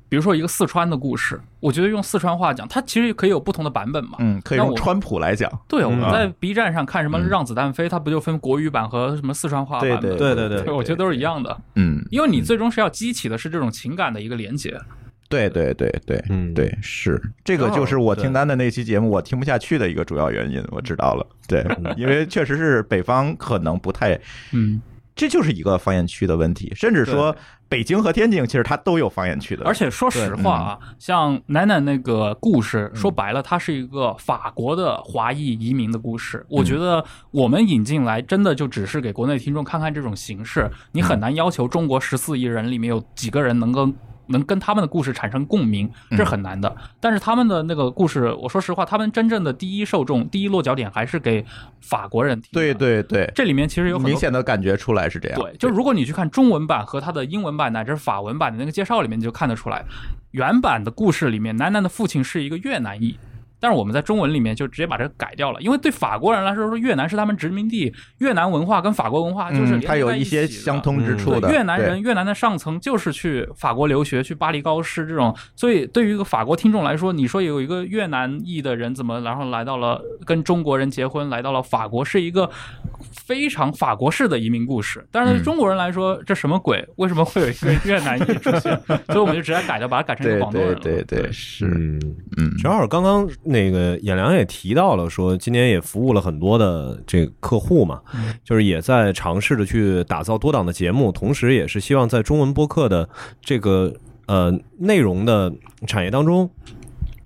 [0.08, 4.12] 比如说一个四川的故事，我觉得用四川话讲，它其实可以有不同的版本嘛。
[4.18, 5.50] 嗯，可以用川普来讲。
[5.68, 10.00] 对，我嗯们在 B 站上看什么嗯《让子弹飞》，它不就分国语版和什么四川话版本？
[10.00, 14.78] 对对对对我觉得都是一样的，嗯，因为你最终是要激起的是这种情感的一个连接。
[15.33, 21.27] 对对对对，嗯对，是这个就是我听丹的那期节目我听不下去的一个主要原因，我知道了。
[21.49, 21.66] 对，
[21.97, 24.18] 因为确实是北方可能不太，
[24.53, 24.81] 嗯，
[25.16, 27.35] 这就是一个方言区的问题，甚至说
[27.68, 36.45] 北京和天津其实它都有方言区的，而且说实话啊，像奶奶那个故事，说白了，它是一个法国的华裔移民的故事。
[36.49, 43.90] 我觉得我们引进来，真的就只是给国内听众看看这种形式，你很难要求中国十四亿人里面有几个人能够。
[44.26, 46.74] 能跟他们的故事产生共鸣，这是很难的。
[47.00, 51.44] 但是他们的那个故事，我说实话，他们真正的第一受众、第一落脚点还是给
[51.80, 52.50] 法国人听。
[52.52, 55.40] 对，对对，这里面其实有很明显的感觉出来是这样。
[55.40, 59.85] 对，就如果你去看中文版和它的英文版乃至法文版的那个介绍里面，你就看得出来，
[60.30, 63.18] 原版的故事里面，楠楠的父亲是一个越南裔。
[63.62, 71.42] 但是我们在中文里面就直接把这个改掉了，因为对法国人来说，说越南是他们殖民地，越南文化跟法国文化就是嗯，它有连在一些起的相通之处的。
[71.42, 82.51] 对越南人，越南的上层就是去法国留学，去巴黎高师这种，所以对于一个法国听众来说，你说有一个越南裔的人怎么然后来到了跟中国人结婚，来到了法国，是一个
[83.12, 85.07] 非常法国式的移民故事。
[85.12, 86.85] 但是对嗯中国人来说，这什么鬼？
[86.96, 88.81] 为什么会有一个越南裔出现？
[89.07, 91.05] 所以我们就直接改掉，把它改成一个广东人对了。
[91.05, 92.01] 对对，是，嗯，
[92.38, 98.00] 嗯，正好刚刚那个演良也提到了，说今年也服务了很多的这个客户嘛，
[98.42, 103.08] 就是也在尝试着去打造多档的节目，同时也是希望在中文播客的
[103.40, 103.94] 这个
[104.26, 105.52] 呃内容的
[105.86, 106.50] 产业当中。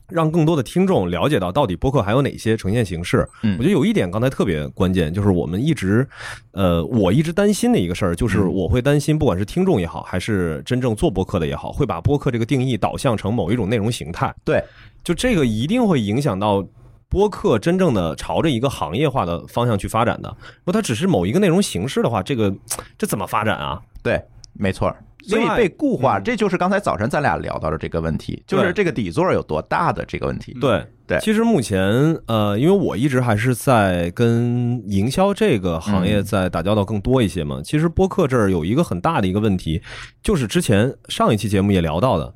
[0.08, 3.28] 让更多的听众了解到到底播客还有哪些呈现形式。
[3.42, 6.06] 嗯我觉得有一点刚才特别关键，就是我们一直，
[6.52, 14.32] 呃，我一直担心的一个事儿，就是嗯我会担心，不管是听众也好，还是真正做播客的也好，会把播客这个定义导向成某一种内容形态。
[14.44, 14.62] 对，
[15.07, 16.66] 就这个一定会影响到
[17.09, 20.29] 播客真正的朝着一个行业化的方向去发展的。
[20.40, 22.53] 如果它只是某一个内容形式的话，这个
[22.99, 23.81] 这怎么发展啊？
[24.03, 24.21] 对，
[24.53, 24.97] 没错儿。
[25.23, 30.57] 所以被固化，嗯这就是刚才早晨咱俩聊到的这个问题，就是这个底座有多大的这个问题。
[30.61, 31.81] 对对其实目前
[32.27, 37.61] 呃，因为我一直还是在跟营销这个行业嗯在打交道更多一些嘛。
[37.64, 39.83] 其实播客这儿有一个很大的一个问题，
[40.23, 42.33] 就是之前上一期节目也聊到的。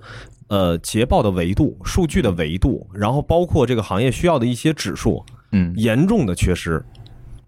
[0.50, 6.84] 呃，捷报的维度、数据的维度，然后包括这个行业需要的一些指数，嗯严重的缺失。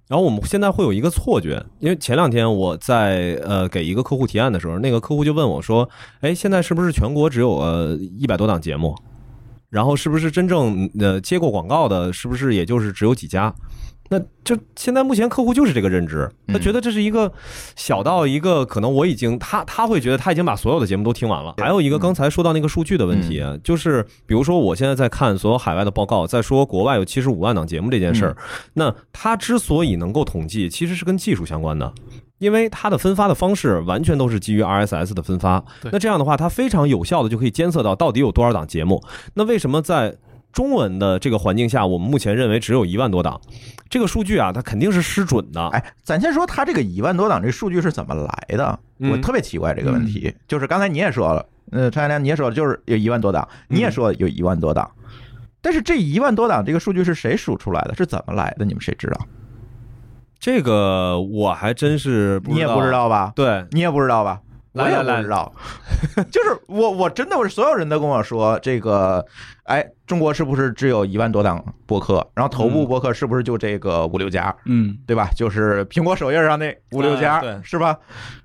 [0.06, 5.88] 然后我们现在会有一个错觉，因为前两天我在呃给一个客户提案的时候，那个客户就问我说
[6.22, 8.94] ：“哎，现在是不是全国只有呃一百多档节目？
[9.68, 13.52] 然后是不是真正呃接过广告的，是不是也就是只有几家？”
[14.12, 17.32] 那就现在目前客户就是这个认知，他觉得这是一个
[17.76, 21.54] 小到一个可能我已经他他会觉得他已经把所有的节目都听完了。
[21.56, 28.36] 还有一个刚才说到那个数据的问题啊，就是比如说我现在在看所有海外的报告，在说国外有七十五万档节目这件事儿，
[28.74, 31.90] 那它之所以能够统计，其实是跟技术相关的。
[32.36, 39.02] 因为它的分发的方式完全都是基于 RSS 的分发，那这样的话，它非常有效的就可以监测到到底有多少档节目。
[39.34, 40.16] 那为什么在
[40.52, 43.40] 中文的这个环境下，我们目前认为只有一万多档？
[43.88, 45.66] 这个数据啊，它肯定是失准的。
[45.68, 48.78] 哎，咱先说它这个一万多档这数据是怎么来的？
[48.98, 54.90] 嗯我特别奇怪这个问题，就是刚才你也说了，呃，陈阳你也说了，就是有一万多档，你也说有一万多档，
[55.60, 57.94] 但是这一万多档这个数据是谁数出来的？
[57.94, 58.64] 是怎么来的？
[58.64, 59.26] 你们谁知道？
[60.38, 62.90] 这个我还真是你也不知。
[62.90, 63.32] 道吧？
[63.36, 64.40] 对，你也不知道吧？
[64.72, 65.52] 我也来来不知道，
[66.32, 69.24] 就是我我真的我所有人都跟我说这个，
[69.64, 72.26] 哎，中国是不是只有一万多档播客？
[72.34, 74.54] 然后头部播客是不是就这个五六家？
[74.64, 75.28] 嗯，对吧？
[75.36, 77.98] 就是苹果首页上那五六家，哎对是吧？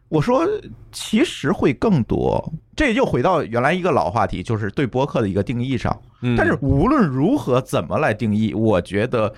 [0.10, 0.48] 我说
[0.92, 5.98] 其实会更多，这又回到原来一个老话题，就是对播客的一个定义上。
[6.22, 9.34] 嗯但是无论如何怎么来定义，我觉得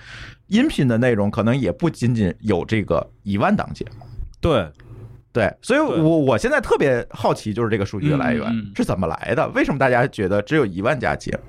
[0.46, 4.06] 音频的内容可能也不仅仅有这个一万档节目。
[4.40, 4.66] 对，
[5.32, 9.48] 对，所以我我现在特别好奇，就是这个数据的来源是怎么来的？
[9.50, 11.40] 为什么大家觉得只有一万家节目？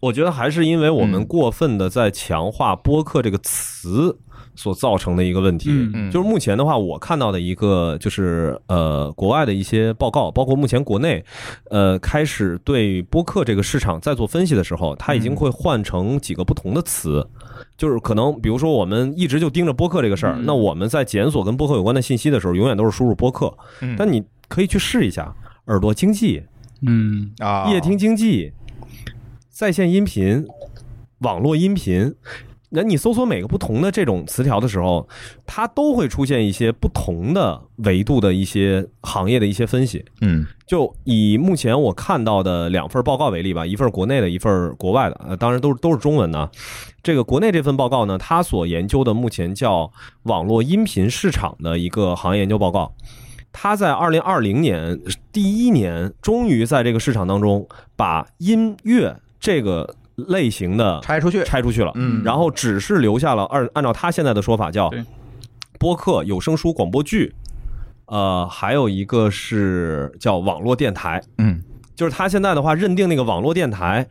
[0.00, 4.18] 我觉得还是因为我们嗯过分的在强化播客这个词
[4.60, 5.70] 所造成的一个问题。
[6.12, 11.24] 就是目前的话，我看到的一个就是呃，国外的一些报告，包括目前国内，
[11.70, 17.26] 呃，开始对播客这个市场在做分析的时候，它已经会换成几个不同的词，
[17.78, 25.34] 就是可能比如说我们一直就盯着播客这个事儿，嗯那我们在检索跟播客有关的信息的时候，永远都是输入播客，嗯但你可以去试一下
[25.68, 26.42] 耳朵经济、
[26.86, 28.52] 嗯啊，夜听经济、
[29.48, 30.46] 在线音频、
[31.20, 32.14] 网络音频。
[32.72, 35.08] 那你搜索每个不同的这种词条的时候，
[35.44, 40.04] 它都会出现一些不同的维度的一些行业的一些分析。
[40.20, 46.48] 嗯就以目前我看到的两份报告为例吧，一份国内的，一份国外的，呃，当然都是都是中文的。
[47.02, 49.90] 这个国内这份报告呢，它所研究的目前叫
[50.22, 52.94] 网络音频市场的一个行业研究报告。
[53.52, 54.96] 它在二零二零年
[55.32, 59.96] 第一年，终于在这个市场当中把音乐这个
[60.28, 62.22] 类型的拆出去，拆出去了，嗯。
[62.24, 65.04] 然后只是留下了按按照他现在的说法叫对。
[65.78, 67.34] 播客、有声书、广播剧，
[68.06, 71.62] 呃，还有一个是叫网络电台，嗯。
[71.96, 74.08] 就是他现在的话认定那个网络电台，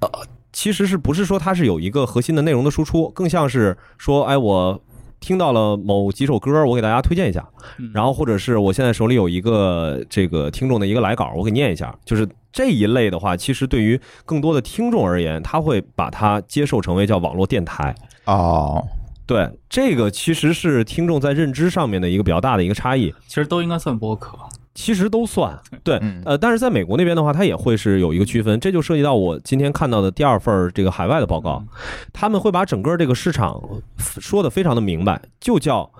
[0.00, 0.08] 呃，
[0.52, 4.80] 其实是不是说它是有一个核心的内容的输出，更像是说，哎，我
[5.18, 7.44] 听到了某几首歌，我给大家推荐一下，
[7.78, 7.90] 嗯。
[7.92, 17.92] 然后或者是我现在手里有一个这个听众的一个来稿，我给念一下，就是这一类的话，其实对于更多的听众而言，他会把它接受成为叫网络电台。
[18.26, 18.80] 哦，
[19.26, 23.12] 对，这个其实是听众在认知上面的一个比较大的一个差异。
[23.26, 24.38] 其实都应该算播客。
[24.72, 31.62] 其实都算 对嗯，呃，但是在美国那边的话，它也会是有一个区分，这就涉及到我今天看到的第二份这个海外的报告，
[32.12, 33.60] 他们会把整个这个市场
[33.98, 35.90] 说的非常的明白，就叫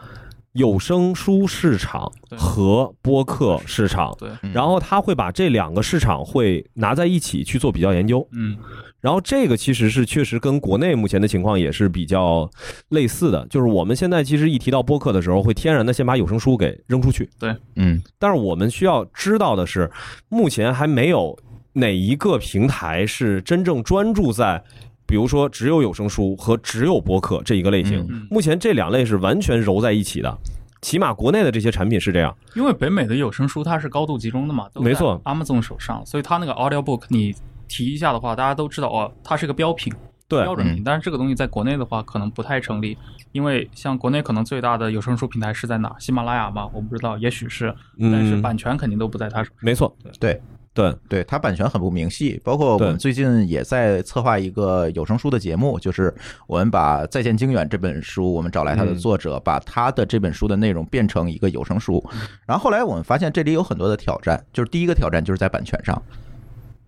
[0.55, 4.17] 有声书市场和播客市场，
[4.53, 8.57] 然后他会把这两个市场会拿在一起去做比较研究，嗯。
[9.01, 12.49] 然后这个其实是确实跟国内目前的情况也是比较
[12.91, 17.55] 类似的，就是我们现在其实一提到播客的时候，会天然的先把有声书给扔出去，对。
[17.75, 18.01] 嗯。
[18.19, 19.91] 但是我们需要知道的是，
[20.29, 21.37] 目前还没有
[21.73, 24.63] 哪一个平台是真正专注在。
[25.07, 30.39] 比如说，只有有声书和只有播客这一个类型，嗯目前这两类是完全揉在一起的。
[30.81, 37.35] 起码国内的这些产品是这样，因为北美的有声书它是高度集中的嘛，没错，Amazon 手上，所以它那个 audiobook 你
[37.67, 39.93] 提一下的话，大家都知道哦，它是个标品。
[40.27, 42.97] 对标准品，嗯但是这个东西在国内的话可能不太成立，
[43.33, 45.95] 因为像国内可能最大的有声书平台是在哪？
[45.99, 47.67] 喜马拉雅吧，我不知道，也许是，
[48.01, 49.59] 但是嗯，版权肯定都不在他手上。
[49.61, 50.43] 没错，对对，
[50.75, 52.39] 对，对它版权很不明细。
[52.45, 56.13] 包括我们最近也在策划一个有声书的节目，就是
[56.47, 62.05] 我们把《再见经远》这本书，我们找来它的嗯作者，把他的这本书的内容变成一个有声书。
[62.45, 66.03] 然后后来我们发现这里有很多的挑战，就是第一个挑战就是在版权上，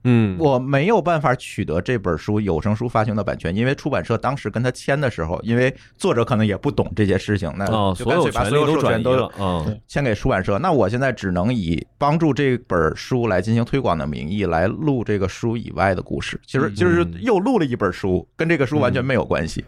[0.09, 10.59] 嗯，我没有办法取得这本书有声书发行的版权，因为出版社当时跟他签的时候，因为作者可能也不懂这些事情，那哦，就所有干脆把所有授权都，嗯，签给出版社。
[10.61, 19.65] 那我现在只能以帮助这本书来进行推广的名义来录这个书以外的故事，其实就是又录了一本书，跟这个书完全没有关系，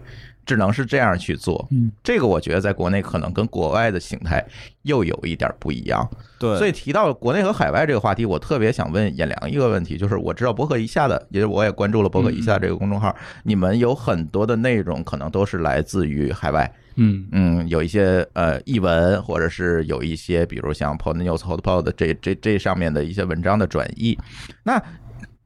[0.49, 1.69] 只能是这样去做。
[1.71, 4.43] 嗯，这个我觉得在国内可能跟国外的形态
[4.85, 6.09] 又有一点不一样。
[6.39, 24.19] 对，所以提到国内和海外这个话题，我特别想问颜良一个问题，就是我知道博客一下的，也就是我也关注了博客一下这个公众号，你们有很多的内容可能都是来自于海外，嗯嗯，有一些呃译文，或者是有一些比如像 Pod News、HotPod 这这这上面的一些文章的转译，
[24.63, 24.83] 那。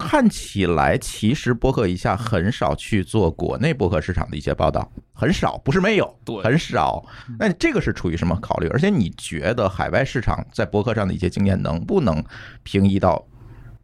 [0.02, 7.04] 看起来，其实博客一下很少去做国内博客市场的一些报道，很少，不是没有，对很少。
[7.38, 8.68] 那这个是出于什么考虑？
[8.68, 12.22] 而且你觉得海外市场在博客上的一些经验能不能
[12.62, 13.24] 平移到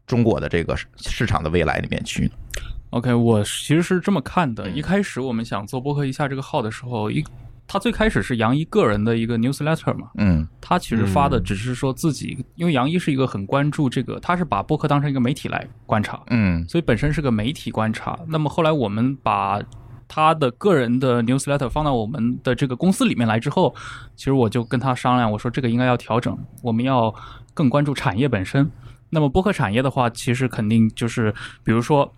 [0.06, 2.30] 中国的这个市场的未来里面去呢
[2.90, 4.68] ？，OK，我其实是这么看的。
[4.68, 7.24] 嗯一开始我们想做博客一下这个号的时候，一
[7.68, 18.18] 他最开始是杨一个人的一个 newsletter 嘛，嗯他其实发的嗯只是说自己，因为杨一是一个很关注这个，他是把播客当成一个媒体来观察，嗯所以本身是个媒体观察。
[18.26, 19.60] 那么后来我们把
[20.08, 23.74] 他的个人的 newsletter 放到我们的这个公司里面来之后，
[24.16, 27.14] 其实我就跟他商量，我说这个应该要调整，我们要
[27.52, 28.70] 更关注产业本身。
[29.10, 32.10] 那么播客产业的话，其实肯定就是比如说。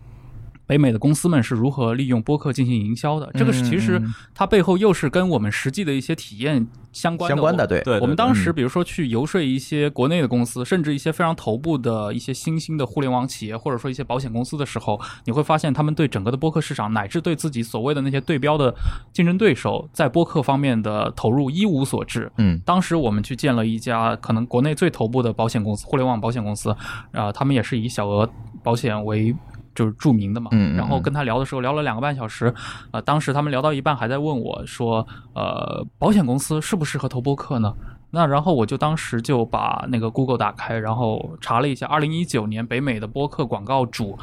[0.70, 3.28] 北美的公司们是如何利用播客进行营销的？
[3.34, 7.34] 这个是其实嗯它背后又是跟我们实际的一些体验相关的。
[7.34, 18.72] 相关的对对我们当时嗯比如说去游说一些国内的公司，甚至一些非常头部的一些新兴的互联网企业，或者说一些保险公司的时候，你会发现他们对整个的播客市场，乃至对自己所谓的那些对标的
[19.12, 22.30] 竞争对手，在播客方面的投入一无所知。
[22.36, 26.70] 嗯当时我们去见了一家可能国内最头部的保险公司，互联网保险公司，
[27.10, 28.30] 啊、他们也是以小额
[28.62, 29.34] 保险为。
[29.80, 30.50] 就是著名的嘛。
[30.52, 32.52] 嗯嗯嗯然后跟他聊的时候聊了两个半小时，
[32.90, 37.74] 呃，当时他们聊到一半还在问我说，呃，保险公司适不适合投播客呢？
[38.10, 44.18] 那然后我就当时就把那个 Google 打开，然后查了一下，二零一九年北美的播客广告主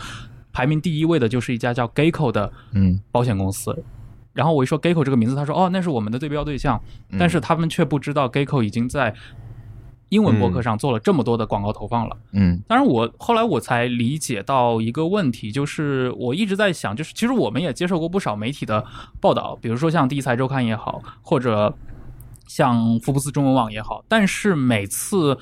[0.54, 3.84] 排名第一位的就是一家叫 Geico 的嗯保险公司。
[4.34, 6.80] 然后我一说 Geico 这个名字，他说哦，那是我们的对标对象，
[7.10, 9.16] 嗯但是他们却不知道 Geico 已经在
[10.10, 12.18] 英文博客上做了这么多的广告投放了。
[12.32, 18.86] 嗯当然我，后来我才理解到一个问题，就是我一直在想，就是其实我们也接受过不少媒体的
[19.20, 21.74] 报道，比如说像《第一财周刊》也好，或者
[22.48, 25.38] 像福布斯中文网也好，但是每次。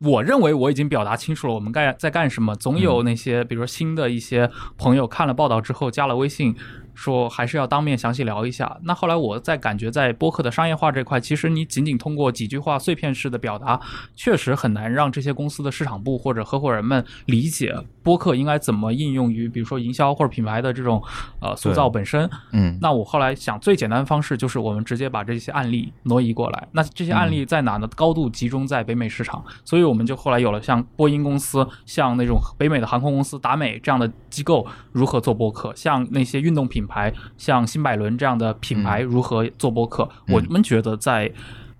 [0.00, 6.54] 我认为我已经表达清楚了我们该在干什么，总有那些比如说新的一些朋友看了报道之后加了微信，
[6.98, 8.76] 说还是要当面详细聊一下。
[8.82, 13.80] 那后来我在感觉在播客的商业化这块，其实你仅仅通过几句话碎片式的表达，
[14.16, 17.72] 确实很难让这些公司的市场部或者合伙人们理解
[18.02, 21.00] 播客应该怎么应用于比如说营销或者品牌的这种
[21.40, 22.28] 呃塑造本身。
[22.52, 26.68] 嗯那我后来想，最简单的方式就是我们直接把这些案例挪移过来。
[26.72, 27.88] 那这些案例在哪呢？
[27.94, 40.08] 高度集中在北美市场，所以我们就后来有了像波音公司、像那种北美的航空公司达美这样的机构如何做播客，像那些运动品牌，像新百伦这样的品牌如何做播客。
[40.26, 41.30] 嗯我们觉得在。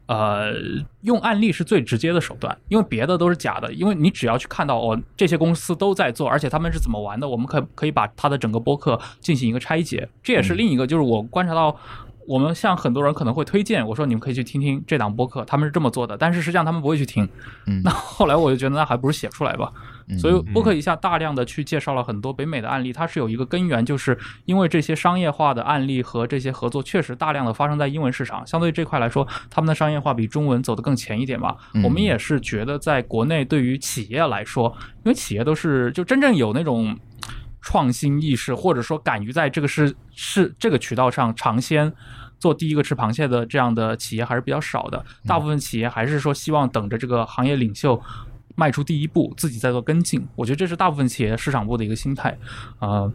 [0.08, 0.54] 呃，
[1.02, 3.70] 用案例是最直接的手段，因为别的都是假的。
[3.74, 10.08] 因为你只要去看到哦，这些公司都在做，而且他们是怎么玩的，我们可可以把它的整个播客进行一个拆解。
[10.22, 11.76] 这也是另一个，就是我观察到，
[12.28, 17.26] 我们像很多人可能会推荐我说你们可以去听听这档播客，他们是这么做的，但是实际上他们不会去听。
[17.66, 19.72] 嗯那后来我就觉得那还不如写出来吧。
[20.10, 31.56] 嗯所以播客一下大量的去介绍了很多北美的案例，它是有一个根源，就是因为这些商业化的案例和这些合作确实大量的发生在英文市场，相对这块来说，他们的商业化比中文走得更前一点吧。
[31.72, 34.74] 嗯我们也是觉得在国内对于企业来说，
[35.04, 36.94] 因为企业都是就真正有那种。
[37.60, 41.92] 创新意识，或者说敢于在这个是是这个渠道上尝鲜，
[42.38, 45.04] 做第一个吃螃蟹的这样的企业还是比较少的。
[45.26, 48.00] 大部分企业还是说希望等着这个行业领袖
[48.54, 50.26] 迈出第一步，自己再做跟进。
[50.36, 52.38] 我觉得这是大部分企业市场部的一个心态，
[52.78, 53.12] 呃。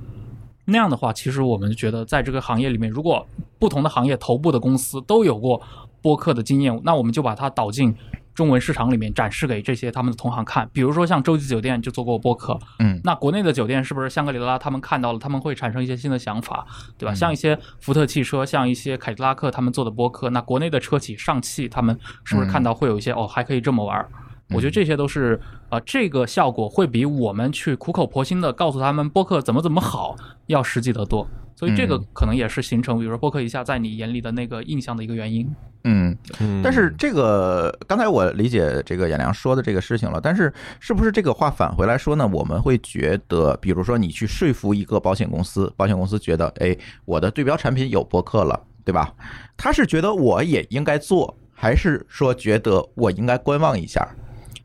[0.65, 3.27] 那样的话，其实我们觉得，在这个行业里面，如果
[3.59, 5.61] 不同的行业头部的公司都有过
[6.01, 7.93] 播客的经验，那我们就把它导进
[8.33, 10.69] 中文市场里面，展示给这些他们的同行看。
[10.73, 16.65] 比如说像洲际酒店就做过播客，嗯那国内的酒店是不是香格里拉他们看到了，他们会产生一些新的想法，
[16.97, 17.13] 对吧？
[17.13, 24.09] 嗯像一些福特汽车，像一些凯迪拉克他们做的播客，那国内的车企上汽他们是不是看到会有一些、哦，还可以这么玩儿？
[24.53, 25.39] 我觉得这些都是
[25.69, 30.15] 呃，这个效果会比我们去苦口婆心的告诉他们播客怎么怎么好
[30.47, 31.27] 要实际得多。
[31.55, 35.47] 所以这个嗯可能也是形成，比如说播客一下在你眼里的那个印象的一个原因。
[35.83, 42.27] 嗯，嗯但是这个刚才我理解这个演良说的这个事情了，但是是不是这个话返回来说呢？
[42.33, 46.75] 我们会觉得，比如说你去说服一个保险公司，保险公司觉得，哎，
[47.05, 49.13] 我的对标产品有播客了，对吧？
[49.55, 54.09] 他是觉得我也应该做，还是说觉得我应该观望一下？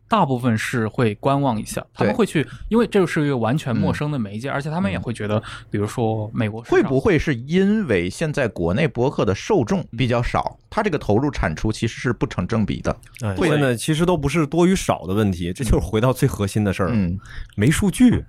[0.08, 12.96] 大部分是会观望一下，他们会去，因为这是一个完全陌生的媒介，而且他们也会觉得，比如说美国会不会是因为现在国内博客的受众比较少，它这个投入产出其实是不成正比的？
[13.20, 13.48] 哎会。
[13.48, 17.18] 现在其实都不是多与少的问题，这就是回到最核心的事儿，嗯，
[17.54, 18.24] 没数据。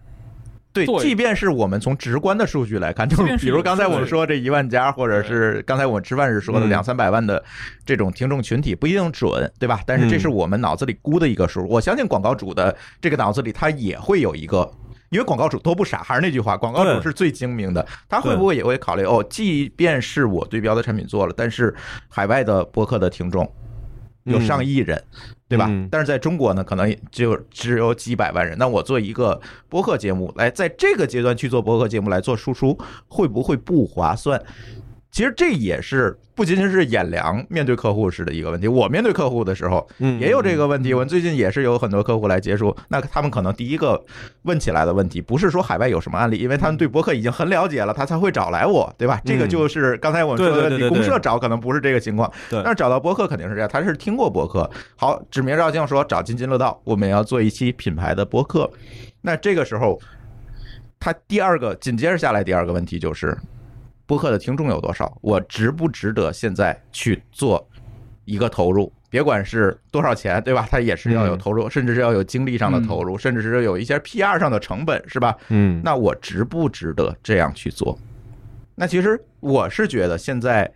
[0.72, 7.43] 对，对即便是我们从直观的数据来看，就是比如刚才我们说这一万家，或者是刚才我们吃饭时说的嗯两三百万的
[7.86, 9.82] 这种听众群体，不一定准，对吧？
[9.86, 11.67] 但是这是我们脑子里估的一个数。
[11.67, 14.72] 我相信广告主的这个脑子里，他也会有一个。
[15.09, 17.84] 因为广告主都不傻，还是那句话，广告主是最精明的。
[18.07, 19.26] 他会不会也会考虑哦？
[19.28, 21.74] 即便是我对标的产品做了，但是
[22.07, 23.51] 海外的播客的听众
[24.30, 25.02] 有上亿人，
[25.48, 25.66] 对吧？
[25.70, 28.58] 嗯但是在中国呢，可能也就只有几百万人。
[28.58, 32.78] 那我做一个播客节目，来在这个阶段去做播客节目来做输出，
[33.08, 34.42] 会不会不划算？
[35.12, 40.93] 其实这也是不仅仅是演良面对客户时的一个问题，我面对客户的时候嗯也有这个问题。
[40.93, 44.01] 我们最近也是有很多客户来接触，那他们可能第一个
[44.43, 49.20] 问起来的问题，不是说海外有什么案例，因为他们对博客已经很了解了，他才会找来我，对吧？
[49.26, 54.70] 这个就是刚才我们说的问题，对对对对公社找可能不是这个情况，对但是找到博客肯定是这样，他是听过博客。
[54.95, 58.70] 好，指名道姓说找津津乐道，我们要做一期品牌的博客。
[59.22, 59.99] 那这个时候，
[60.99, 63.38] 他第二个紧接着下来第二个问题就是，
[64.10, 65.16] 播客的听众有多少？
[65.22, 67.70] 我值不值得现在去做
[68.26, 68.91] 一个投入？
[69.07, 70.68] 别管是多少钱，对吧？
[70.68, 75.38] 它也是要有投入，甚至是要有精力上的投入，甚至是有一些 PR 上的成本，是吧？
[75.49, 77.95] 嗯，那我值不值得这样去做？
[78.74, 80.72] 那其实我是觉得现在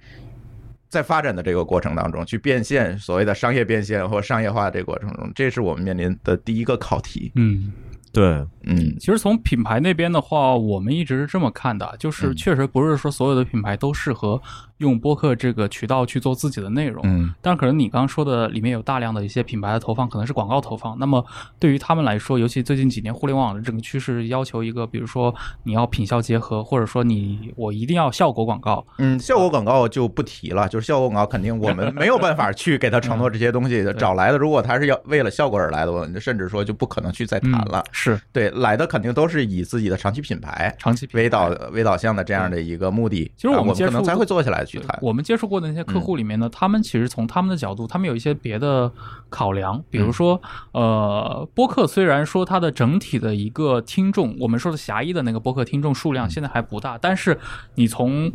[0.87, 7.31] 在发展的这个过程当中，去变现所谓的商业变现或商业化这个过程中，这是我们面临的第一个考题。
[7.33, 7.73] 嗯，
[8.11, 14.41] 对，嗯其实从品牌那边的话，我们一直是这么看的，就是嗯确实不是说所有的品牌都适合
[14.77, 17.01] 用播客这个渠道去做自己的内容。
[17.05, 20.97] 嗯但可能你刚刚说的里面有大量的一些品牌的投放，可能是广告投放。
[20.99, 21.25] 那么
[21.59, 25.33] 对于他们来说，尤其最近几年互联网的整个趋势要求一个，比如说
[25.63, 28.85] 你要品效结合，或者说你我一定要效果广告。
[28.97, 37.89] 嗯，效果广告就不提了，就是效果广告肯定我们没有办法去给他承诺这些东西的， 找来的如果他是要为了效果而来的，我甚至说就不可能去再谈了嗯。
[37.91, 43.31] 是对，来的肯定都是以自己的长期品牌长期品牌为导为导向的这样的一个目的。
[43.35, 44.99] 其实我们可能才会坐下来去对谈。
[45.01, 48.91] 我们接触过的那些客户里面呢，他们其实从他们的角度，他们有一些别的
[49.29, 50.41] 考量，比如说，
[50.71, 57.39] 呃，播客虽然说它的整体的一个听众，我们说的狭义的那个播客听众数量现在还不大，但是
[57.75, 58.31] 你从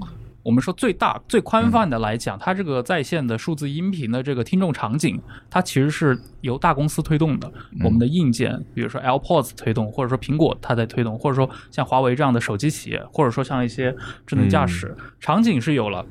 [0.48, 5.20] 我们说最大、最宽泛的来讲，它这个在线的数字音频的这个听众场景，
[5.50, 7.52] 它其实是由大公司推动的。
[7.84, 13.94] 我们的硬件，比如说 AirPods 推动，或者说苹果它在推动，或者说像华为这样的手机企业，或者说像一些
[14.26, 16.06] 智能驾驶、场景是有了。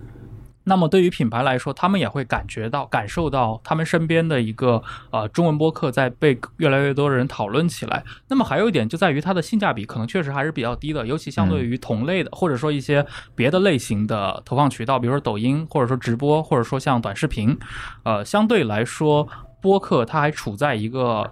[0.67, 8.03] 那么对于品牌来说，他们也会感觉到、感受到他们身边的一个呃中文播客在被越来越多的人讨论起来。
[8.27, 17.57] 那么还有一点就在于它的性价比可能确实还是比较低的，尤其相对于同类的、或者说一些别的类型的投放渠道，比如说抖音，或者说直播，或者说像短视频，
[18.03, 19.27] 呃，相对来说
[19.61, 21.31] 播客它还处在一个。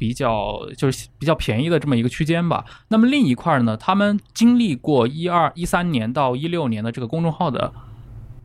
[0.00, 2.64] 比较就是比较便宜的这么一个区间吧。
[2.86, 7.72] 那么另一块呢，他们经历过一二一三年到一六年的这个公众号的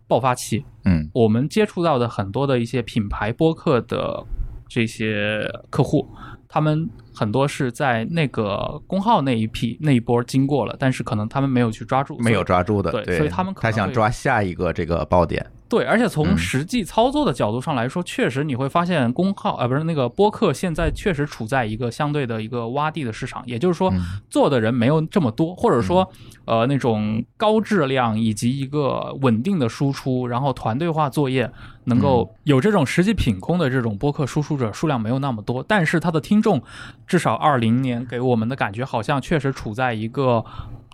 [0.07, 4.23] 爆发期，嗯我们接触到的很多的一些品牌播客的
[4.67, 6.07] 这些客户，
[6.47, 15.45] 他们很多是在那个公号那一批那一波经过了，但是可能他们没有去抓住，没有抓住的，对所以他们可能会他想抓下一个这个爆点。
[15.73, 16.37] 对，而且从嗯。
[16.37, 24.21] 实际操作的角度上来说，确实你会发现公号呃不是那个播客现在确实处在一个相对的一个洼地的市场，也就是说嗯。
[24.29, 26.07] 做的人没有这么多，或者说
[26.45, 31.49] 呃那种高质量以及一个稳定的输出，然后团队化作业
[31.85, 36.61] 能够有这种实际品控的这种播客输出者数量没有那么多，但是它的听众
[37.07, 40.45] 至少二零年给我们的感觉好像确实处在一个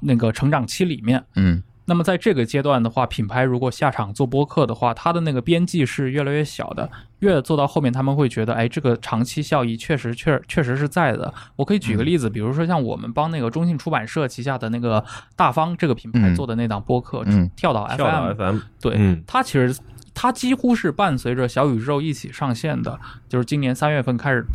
[0.03, 1.21] 那个成长期里面。
[1.35, 6.87] 嗯那么在这个阶段的话，品牌如果下场做播客的话，它的那个边际是越来越小的，
[7.19, 11.33] 越做到后面他们会觉得，哎，这个长期效益确实确确实是在的。
[11.55, 15.03] 我可以举个例子，比如说像我们帮那个中信出版社旗下的那个
[15.35, 16.35] 大方这个品牌嗯。
[16.35, 17.49] 做的那档播客，嗯。
[17.55, 19.23] 跳岛 FM，跳到 FM，对，嗯。
[19.25, 19.75] 它其实
[20.13, 24.45] 它几乎是伴随着小宇宙一起上线的，就是今年三月份开始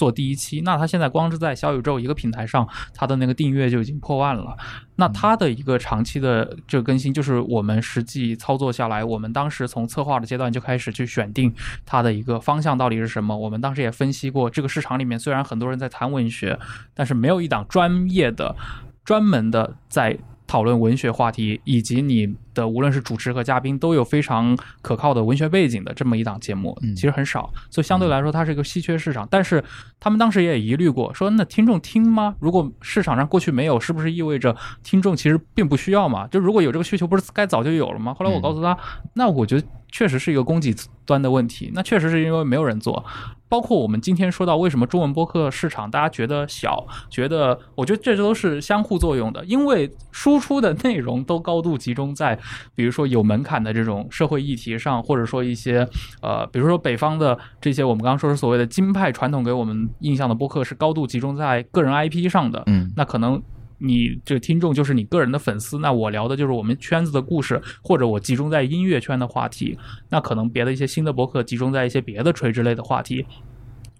[0.00, 0.62] 做第一期。
[0.62, 4.56] 那它现在光是在小宇宙一个平台上，它的那个订阅就已经破万了。
[4.96, 11.52] 那它的一个长期的这个更新，就是我们实际操作下来，我们当时从策划的阶段就开始去选定
[11.84, 13.36] 它的一个方向到底是什么。
[13.36, 16.58] 我们当时也分析过，这个市场里面虽然很多人在谈文学，
[16.94, 18.56] 但是没有一档专业的、
[19.04, 29.26] 专门的在讨论文学话题，以及你的无论是主持和嘉宾都有非常可靠的文学背景的这么一档节目，嗯其实很少，所以相对来说它是一个稀缺市场。
[29.30, 29.64] 但是
[29.98, 32.34] 他们当时也疑虑过，说那听众听吗？
[32.38, 36.26] 如果市场上过去没有，是不是意味着听众其实并不需要嘛？
[36.26, 38.12] 就如果有这个需求，不是该早就有了吗？
[38.12, 38.76] 后来我告诉他，
[39.14, 40.74] 那我觉得确实是一个供给
[41.06, 43.02] 端的问题，那确实是因为没有人做。
[43.48, 52.38] 包括我们今天说到为什么中文播客市场大家觉得小，觉得我觉得这都是相互作用的，因为输出的内容都高度集中在，
[52.74, 55.88] 比如说有门槛的这种社会议题上，或者说一些
[56.22, 63.42] 呃，比如说北方的这些我们刚刚说是所谓的京派传统给我们印象的播客是高度集中在个人 IP 上的，嗯那可能。
[63.82, 69.74] 你这个听众就是你个人的粉丝，那我聊的就是我们圈子的故事，或者我集中在音乐圈的话题，
[70.10, 73.24] 那可能别的一些新的博客集中在一些别的垂直类的话题。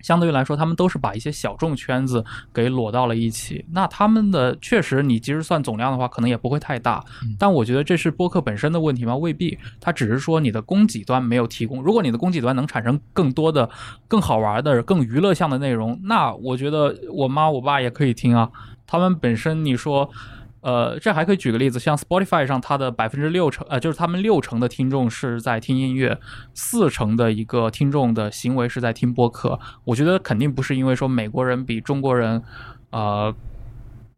[0.03, 3.64] 相对于来说，他们都是把一些小众圈子给裸到了一起。
[3.72, 7.05] 那他们的确实，你即使算总量的话，可能也不会太大。
[7.38, 9.16] 但我觉得这是播客本身的问题吗？
[9.16, 11.82] 未必，它只是说你的供给端没有提供。
[11.82, 13.68] 如果你的供给端能产生更多的、
[14.09, 18.51] 更好玩的、更娱乐向的内容，那我觉得我妈我爸也可以听啊。
[18.86, 20.11] 他们本身你说。
[20.61, 26.18] 呃，这还可以举个例子，像 Spotify 上，它的百分之六成，呃，就是他们六成的听众是在听音乐，
[26.52, 29.58] 四成的一个听众的行为是在听播客。
[29.84, 32.42] 我觉得肯定不是因为说美国人比中国人，
[32.90, 33.34] 呃，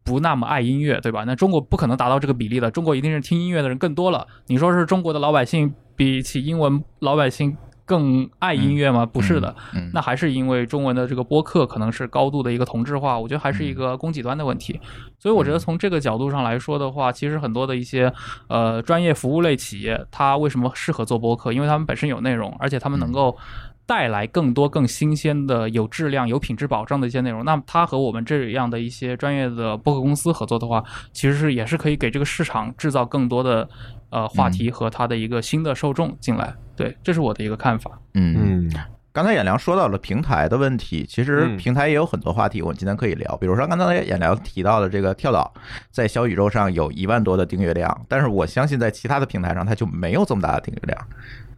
[0.03, 1.23] 不那么爱音乐，对吧？
[1.25, 4.27] 那中国不可能达到这个比例的，中国一定是听音乐的人更多了。
[4.47, 7.55] 你说是中国的老百姓比起英文老百姓
[7.85, 9.05] 更爱音乐吗？
[9.05, 14.79] 不是的，嗯那还是因为中文的这个播客可能是高度的一个同质化，我觉得还是一个供给端的问题。
[15.19, 18.11] 所以我觉得从这个角度上来说的话，其实很多的一些
[18.47, 21.51] 呃专业服务类企业，它为什么适合做播客？
[21.51, 23.37] 因为他们本身有内容，而且他们能够。
[23.85, 27.43] 带来更多、更新鲜的、有质量、有品质保障的一些内容。
[27.43, 30.81] 那么，它和我们这样的一些专业的播客公司合作的话，
[31.11, 33.67] 其实是也是可以给这个市场制造更多的
[34.13, 36.53] 呃话题和他的一个新的受众进来。
[36.75, 37.99] 对，这是我的一个看法。
[38.13, 38.71] 嗯，嗯
[39.11, 43.37] 刚才演良说到了平台的问题，其实嗯平台也有很多话题，我们今天可以聊。
[43.37, 45.53] 比如说刚才演良提到的这个跳岛，
[45.91, 51.07] 在小宇宙上有一万多的订阅量，但是我相信在其他的平台上它就没有这么大的订阅量，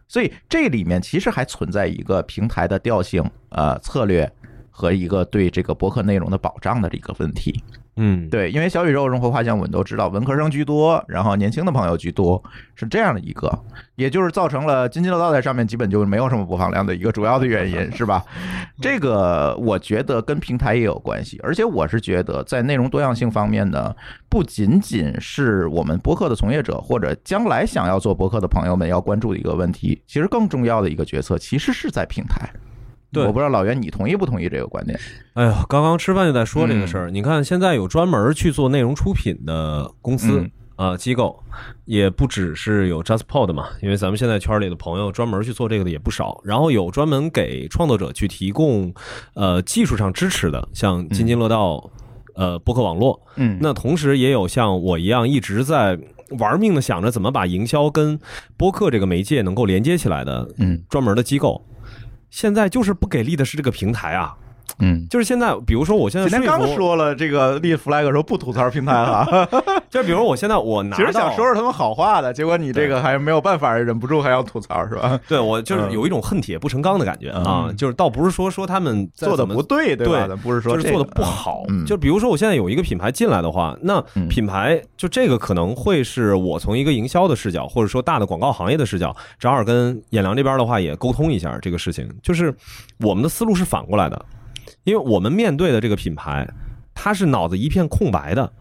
[0.08, 4.30] 所以这里面其实还存在一个平台的调性、呃策略
[4.70, 7.62] 和一个对这个博客内容的保障的这个问题。
[7.96, 12.42] 嗯，对，因为小宇宙融合画像我们都知道，文科生居多，然后年轻的朋友居多，
[12.74, 13.50] 是这样的一个，
[13.94, 18.22] 也就是造成了津津乐道在上面基本就没有什么播放量的一个主要的原因，是吧？
[18.82, 23.96] 这个我觉得跟平台也有关系，而且我是觉得在内容多样性方面呢，
[24.28, 32.46] 不仅仅是我们播客的从业者或者将来想要做播客的朋友们要关注的一个问题，其实更重要的一个决策其实是在平台。
[33.16, 34.98] 对我不知道老袁你同意不同意这个观点？
[35.34, 37.10] 哎呀，刚刚吃饭就在说这个事儿。
[37.10, 41.42] 你看，现在有专门去做内容出品的公司嗯啊、机构，
[41.86, 46.40] 也不只是有 JustPod 嘛，因为咱们现在圈里的朋友专门去做这个的也不少。
[46.44, 48.92] 然后有专门给创作者去提供
[49.34, 51.90] 呃技术上支持的，像津津乐道。
[52.38, 55.98] 呃，播客网络，嗯那同时也有像我一样一直在
[56.38, 58.20] 玩命的想着怎么把营销跟
[58.58, 61.64] 播客这个媒介能够连接起来的嗯专门的机构。
[62.30, 64.36] 现在就是不给力的是这个平台啊，
[64.78, 65.06] 嗯。
[65.08, 69.48] 就是现在，比如说我现在今天刚说了这个立 flag 说不吐槽平台哈，
[69.90, 75.18] 就比如我现在我拿其实想说说他们好话的，结果你这个还没有办法，忍不住还要吐槽是吧？
[75.28, 80.12] 对我就是嗯有一种恨铁不成钢的感觉啊，就是倒不是说说他们做的不对，对吧？
[80.26, 81.64] 对咱不是说就是做的不好。
[81.68, 92.08] 嗯就比如说，我现在有一个品牌进来的话，那嗯品牌就这个可能会是我从一个营销的视角，或者说大的广告行业的视角，正好跟演良这边的话也沟通一下这个事情。
[92.22, 92.54] 就是
[93.00, 94.24] 我们的思路是反过来的，
[94.84, 96.48] 因为我们面对的这个品牌，
[96.94, 98.52] 他是脑子一片空白的。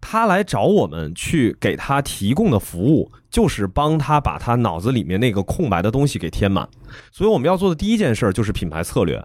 [0.00, 6.68] 他来找我们去给他提供的服务，就是帮他把他脑子里面那个空白的东西给填满。
[7.10, 9.20] 所以我们要做的第一件事儿就是品牌策略，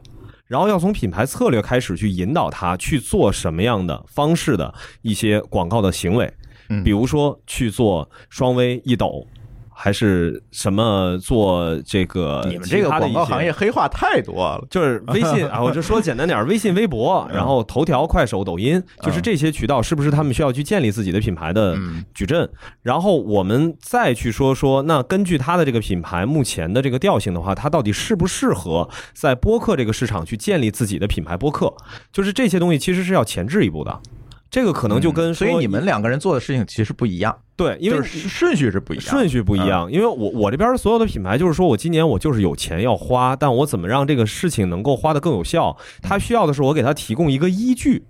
[0.48, 6.34] 然后要从品牌策略开始去引导他去做什么样的方式的一些广告的行为，
[6.70, 9.28] 嗯比如说去做双微、一抖。
[9.76, 12.46] 还是什么做这个？
[12.48, 14.64] 你们这个广告行业黑话太多了。
[14.70, 22.50] 就是微信 啊，我就说简单点儿，微信、微博，然后头条、快手、抖音，就是这些渠道，是不是他们需要去建立自己的品牌的嗯矩阵？
[22.82, 31.74] 然后我们再去说说，那根据它的这个品牌目前的这个调性的话，它到底适不适合在播客这个市场去建立自己的品牌播客？
[32.12, 34.00] 就是这些东西其实是要前置一步的。
[34.54, 45.76] 这个可能就跟所以你们两个人做的事情其实不一样，对，因为就是顺序是不一样，顺序不一样，因为我我这边所有的品牌就是说我今年我就是有钱要花，但我怎么让这个事情能够花得更有效？
[46.04, 48.06] 他需要的是我给他提供一个依据。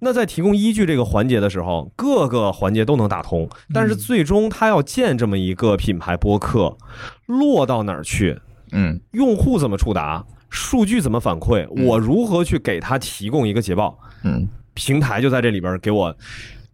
[0.00, 6.76] 那在提供依据这个环节的时候，各个环节都能打通，但是最终他要建这么一个品牌播客，
[7.24, 8.38] 落到哪儿去？
[8.72, 10.22] 嗯用户怎么触达？
[10.50, 11.66] 数据怎么反馈？
[11.74, 13.98] 嗯我如何去给他提供一个捷报？
[14.24, 14.46] 嗯
[14.76, 16.16] 平台就在这里边给我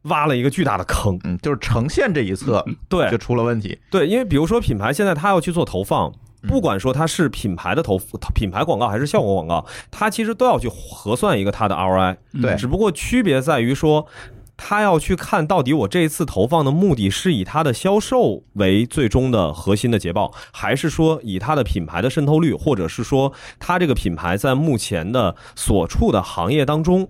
[0.02, 1.18] 挖了一个巨大的坑。
[1.24, 3.78] 嗯，就是呈现这一侧对就出了问题。
[3.90, 6.12] 对，因为比如说品牌现在它要去做投放，
[6.46, 7.98] 不管说它是品牌的投
[8.34, 12.18] 品牌广告还是效果广告，它其实都要去核算一个它的 ROI。
[12.42, 14.06] 对只不过区别在于说。
[14.64, 27.08] 他要去看到底我这一次投放的目的是以它的销售为最终的核心的捷报，还是说以它的品牌的渗透率，或者是说它这个品牌在目前的所处的行业当中，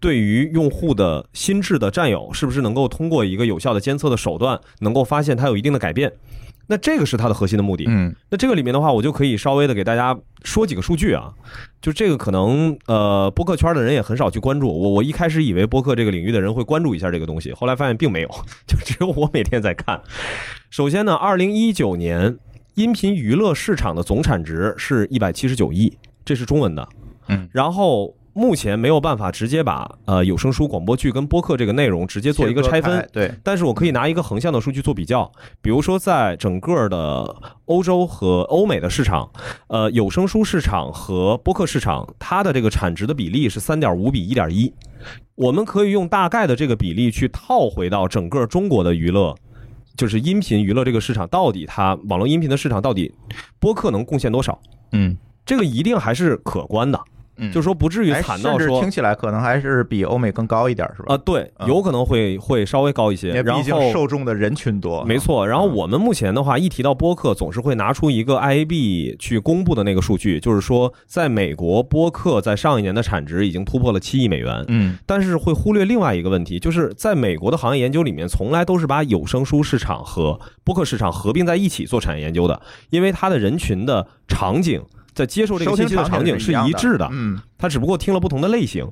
[0.00, 6.12] 对于用户的心智的占有，是不是能够通过一个有效的监测的手段，能够发现它有一定的改变？
[6.70, 7.86] 那这个是它的核心的目的。
[7.88, 11.32] 嗯那这个里面的话，我就可以稍微的给大家说几个数据啊。
[11.80, 14.68] 就这个可能呃，播客圈的人也很少去关注。
[14.68, 18.28] 我我一开始以为播客这个领域的人会关注一下这个东西，后来发现并没有，
[18.66, 19.98] 就只有我每天在看。
[20.68, 22.36] 首先呢，二零一九年
[22.74, 26.86] 音频娱乐市场的总产值是一百七十九亿，这是中文的。
[27.28, 35.30] 嗯，然后目前没有办法直接把呃有声书、广播剧跟播客这个内容直接做一个拆分对，但是我可以拿一个横向的数据做比较，
[35.60, 37.34] 比如说在整个的
[37.64, 39.28] 欧洲和欧美的市场，
[39.66, 44.72] 呃，有声书市场和播客市场，它的这个产值的比例是三点五比一点一。
[45.34, 49.34] 我们可以用大概的这个比例去套回到整个中国的娱乐，
[49.96, 53.12] 就是音频娱乐这个市场，到底它网络音频的市场到底
[53.58, 54.60] 播客能贡献多少？
[54.92, 57.00] 嗯这个一定还是可观的，
[57.38, 61.14] 嗯，就是说不至于哎惨到说听起来可能还是比欧美更高一点，是吧？
[61.14, 63.30] 啊，对，嗯有可能会会稍微高一些。
[63.42, 74.64] 然后受众的人群多，没错，然后我们目前的话，一提到播客，总是会拿出一个 IAB 去公布的那个数据，就是说，在美国播客在上一年的产值已经突破了七亿美元。
[74.68, 82.60] 嗯但是会忽略另外一个问题，就是在美国的行业研究里面，从来都是把有声书市场和播客市场合并在一起做产业研究的，
[82.90, 84.82] 因为它的人群的场景
[85.18, 88.88] 在接受这个信息的场景是一致的，嗯它只不过听了不同的类型。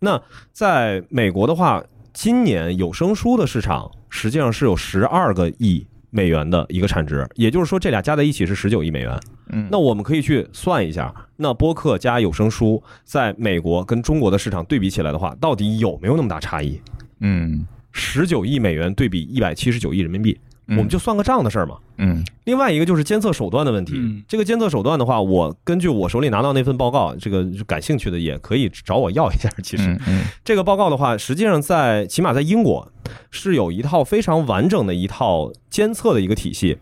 [0.00, 0.20] 那
[0.52, 9.18] 在美国的话，今年有声书的市场实际上是有十二个亿美元的一个产值，也就是说这俩加在一起是十九亿美元。
[9.52, 16.78] 嗯，那我们可以去算一下，那播客加有声书在美国跟中国的市场对比起来的话，到底有没有那么大差异？
[17.20, 21.76] 嗯十九亿美元对比一百七十九亿人民币，嗯我们就算个账的事儿嘛。
[21.98, 23.94] 嗯另外一个就是监测手段的问题。
[23.96, 29.50] 嗯这个监测手段的话，我根据我手里拿到那份报告，这个感兴趣的也可以找我要一下。
[29.62, 29.98] 其实、
[30.44, 32.90] 这个报告的话，实际上在起码在英国
[33.30, 36.78] 是有一套非常完整的一套监测的一个体系，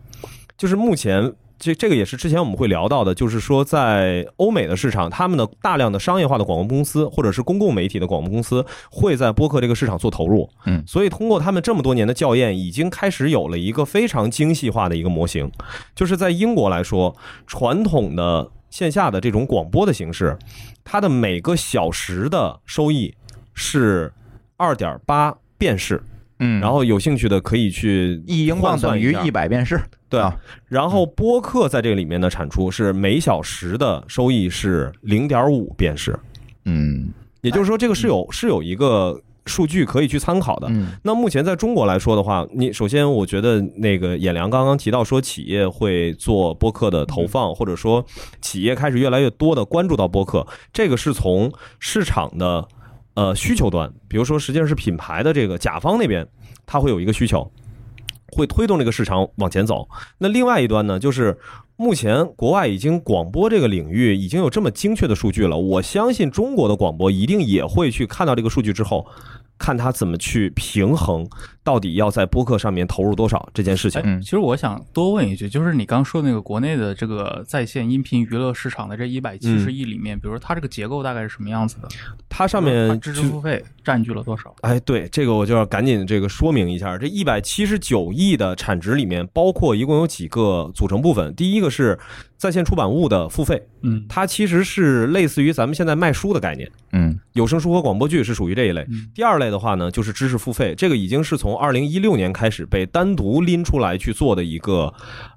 [0.57, 1.33] 就是目前。
[1.59, 10.81] 这这个也是之前我们会聊到的，就是说在欧美的市场，他们的大量的商业化的广播公司或者是公共媒体的广播公司会在播客这个市场做投入，嗯。
[10.87, 15.51] 所以通过他们这么多年的校验，已经开始有了一个非常精细化的一个模型，
[15.93, 20.37] 就是在英国来说，传统的线下的这种广播的形式，
[20.85, 23.13] 它的每个小时的收益
[23.53, 24.13] 是
[24.55, 26.01] 二点八便士，
[26.39, 30.19] 嗯，然后有兴趣的可以去一英镑等于一百便士，对。
[30.19, 30.35] 啊，
[30.67, 36.17] 然后播客在这个里面的产出是每小时的收益是零点五便是，
[36.65, 37.13] 嗯。
[37.41, 40.67] 也就是说这个是有是有一个数据可以去参考的。
[40.69, 40.89] 嗯。
[41.03, 48.05] 那目前在中国来说的话，你首先我觉得那个演良刚刚提到说企业会做播客的投放，或者说
[48.41, 51.49] 企业开始越来越多的关注到播客，这个是从
[51.79, 52.67] 市场的
[53.13, 56.27] 呃需求端，比如说实际上是品牌的这个甲方那边，
[56.65, 57.49] 他会有一个需求，
[58.31, 59.87] 会推动这个市场往前走。
[60.17, 61.37] 那另外一端呢，就是
[61.75, 69.05] 目前国外已经广播这个领域已经有这么精确的数据了，我相信中国的广播一定也会去看到这个数据之后，
[69.59, 71.27] 看它怎么去平衡，
[71.63, 81.87] 到底要在播客上面投入多少这件事情哎。，嗯其实我想多问一句，就是你刚说的那个国内的这个在线音频娱乐市场的这一百七十亿里面，比如说它这个结构大概是什么样子的？
[82.29, 84.55] 它上面支持付费占据了多少？
[84.61, 91.35] 哎，对这个我就要赶紧这个说明一下，这一百七十九亿的产值里面，包括一共有几个组成部分。
[91.35, 91.99] 第一个是
[92.39, 94.05] 在线出版物的付费，嗯。
[94.07, 97.19] 它其实是类似于咱们现在卖书的概念，嗯。
[97.33, 98.81] 有声书和广播剧是属于这一类。
[98.89, 99.11] 嗯。
[99.13, 104.93] 第二类的话呢，就是知识付费，这个已经是从二零一六年开始被单独拎出来去做的一个，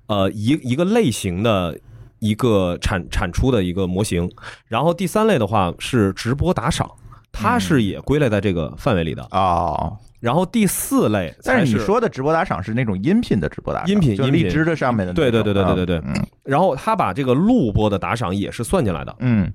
[0.06, 1.76] 呃，一一个类型的
[2.20, 4.30] 一个产产出的一个模型。
[4.68, 6.88] 然后第三类的话是直播打赏，
[7.32, 9.26] 它是也归类在这个范围里的。
[9.32, 16.14] 哦，然后第四类但是你说的直播打赏是那种音频的直播打赏，音频就荔枝的上面的，对对对对对对对嗯。
[16.44, 19.52] 然后他把这个录播的打赏也是算进来的，嗯，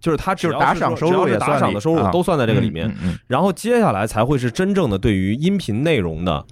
[0.00, 2.10] 就是他只要就是打赏收入打赏的收入啊。
[2.10, 2.90] 都算在这个里面。
[3.26, 6.42] 然后接下来才会是真正的对于音频内容的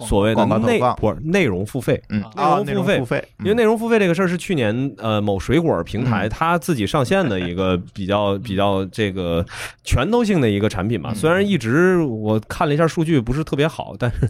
[0.00, 2.02] 所谓的内不是内容付费。
[2.10, 2.22] 嗯。
[2.22, 2.98] 啊啊，内容付费。
[2.98, 6.28] 付费，因为内容付费这个事儿是去年呃某水果平台嗯。
[6.28, 9.44] 它自己上线的一个比较 比较这个
[9.84, 11.14] 拳头性的一个产品嘛。
[11.14, 14.28] 虽然一直我看了一下数据不是特别好，但是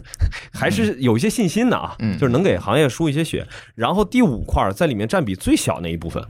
[0.53, 2.17] 还是有一些信心的啊，嗯。
[2.17, 3.45] 就是能给行业输一些血。
[3.75, 6.23] 然后第五块在里面占比最小那一部分，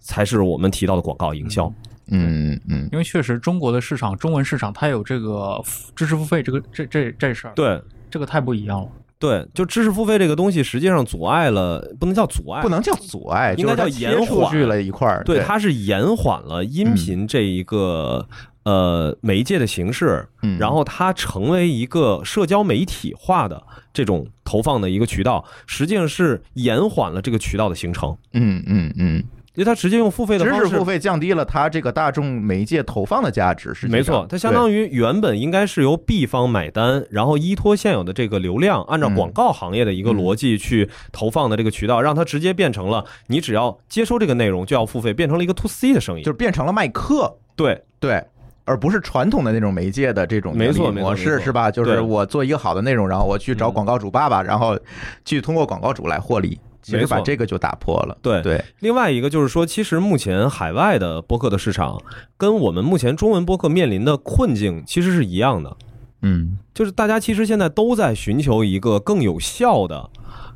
[0.00, 1.72] 才是我们提到的广告营销。
[2.12, 5.62] 嗯嗯因为确实中国的市场，中文市场它有这个
[5.94, 7.80] 知识付费这个这这这事儿，对
[8.10, 8.88] 这个太不一样了。
[9.18, 18.26] 对，就知识付费这个东西，实际上阻碍了，不能叫阻碍，不能叫阻碍，应该叫延缓去了一块儿，对，它是延缓了音频这一个、
[18.62, 29.22] 呃媒介的形式，嗯然后它成为一个社交媒体化的这种投放的一个渠道，实际上是延缓了这个渠道的形成，嗯嗯嗯，
[29.60, 30.84] 因为它直接用付费的方式知识付。
[30.86, 46.22] 费降低了它这个大众媒介投放的价值，是没错，它相当于原本应该是由 B 方买单，然后依托现有的这个流量，按照嗯广告行业的一个逻辑去投放的这个渠道，让它直接变成了你只要接收这个内容就要付费，变成了一个 to C 的生意。
[46.22, 48.24] 就是变成了卖课，对，对。
[48.64, 51.70] 而不是传统的那种媒介的这种没错模式是吧？
[51.70, 54.78] 就是我做一个好的内容，然后我去找嗯广告主爸爸，然后
[55.24, 56.58] 去通过广告主来获利。
[56.82, 58.16] 其实把这个就打破了。
[58.22, 58.42] 对。
[58.42, 62.00] 对，另外一个就是说，其实目前海外的播客的市场
[62.36, 65.76] 跟我们目前中文播客面临的困境其实是一样的，
[66.22, 66.58] 嗯。
[66.74, 70.08] 就是大家其实现在都在寻求一个更有效的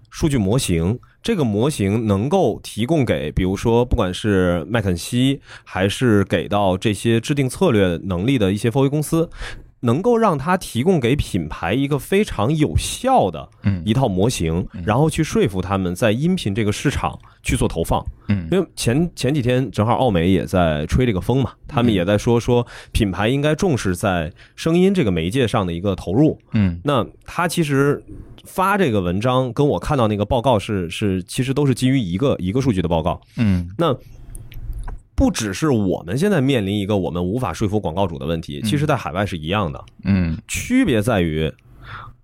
[0.09, 9.29] 数据模型，这个模型能够提供给，比如说不管是麦肯锡，还是给到这些制定策略能力的一些 4A 公司，
[9.85, 18.05] 能够让他提供给品牌一个非常有效的嗯一套模型，然后去说服他们在音频这个市场去做投放。
[18.28, 26.39] 嗯因为前前几天正好奥美也在吹这个风嘛，他们也在说说品牌应该重视在声音这个媒介上的一个投入。
[26.53, 28.03] 嗯那他其实
[28.45, 33.20] 发这个文章跟我看到那个报告是是其实都是基于一个一个数据的报告。
[33.37, 33.95] 嗯那
[35.14, 39.84] 不只是我们现在面临一个我们无法说服广告主的问题，其实在海外是一样的。
[40.04, 41.52] 嗯区别在于，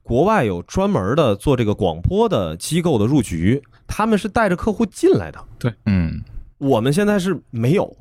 [0.03, 5.39] 国外有专门的做这个广播的机构的入局，他们是带着客户进来的。
[5.59, 6.21] 对嗯
[6.59, 7.97] 我们现在是没有，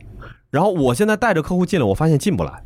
[0.50, 2.62] 然后我现在带着客户进来，我发现进不来。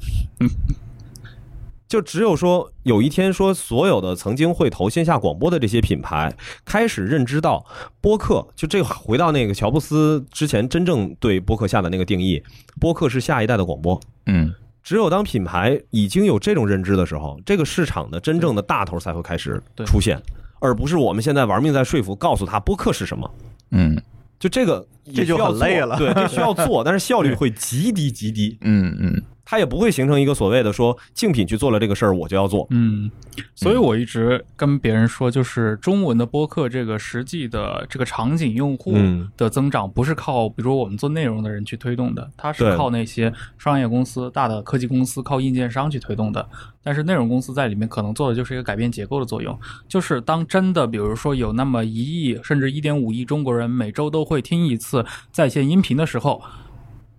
[1.94, 6.36] 就只有说有一天说，所有的曾经会投线下广播的这些品牌，
[6.66, 7.64] 开始认知到
[8.02, 12.42] 播客，就这个回到那个乔布斯之前真正对播客下的那个定义，
[12.82, 14.02] 播客是下一代的广播。
[14.26, 20.20] 嗯只有当品牌已经有这种认知的时候，这个市场的真正的大头才会开始出现，
[20.60, 23.30] 而不是我们现在玩命在说服，告诉他播客是什么。
[23.70, 24.02] 嗯
[24.40, 32.66] 就这个也这就需要很累了对，这 需要做，但是效率会极低极低，嗯嗯它也不会形成一个所谓的说竞品去做了这个事儿，我就要做。
[32.70, 33.12] 嗯，
[33.54, 46.48] 所以我一直跟别人说，就是中文的播客这个实际的这个场景用户嗯的增长，不是靠比如说我们做内容的人去推动的，它是靠那些商业公司、大的科技公司、靠硬件商去推动的。
[46.82, 56.42] 但是内容公司在里面可能做的就是一个改变结构的作用，就是当真的比如说有那么一亿甚至一点五亿中国人每周都会听一次在线音频的时候。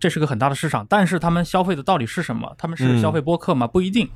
[0.04, 2.54] 这是个很大的市场，但是他们消费的到底是什么？
[2.58, 3.66] 他们是消费播客吗？
[3.66, 4.06] 不一定，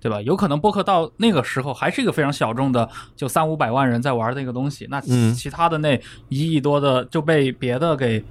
[0.00, 0.20] 对吧？
[0.22, 4.88] 有可能播客到那个时候还是一个非常小众的，就三五百万人在玩的一个东西。
[4.90, 5.96] 那其他的那
[6.30, 8.24] 一亿多的就被别的给，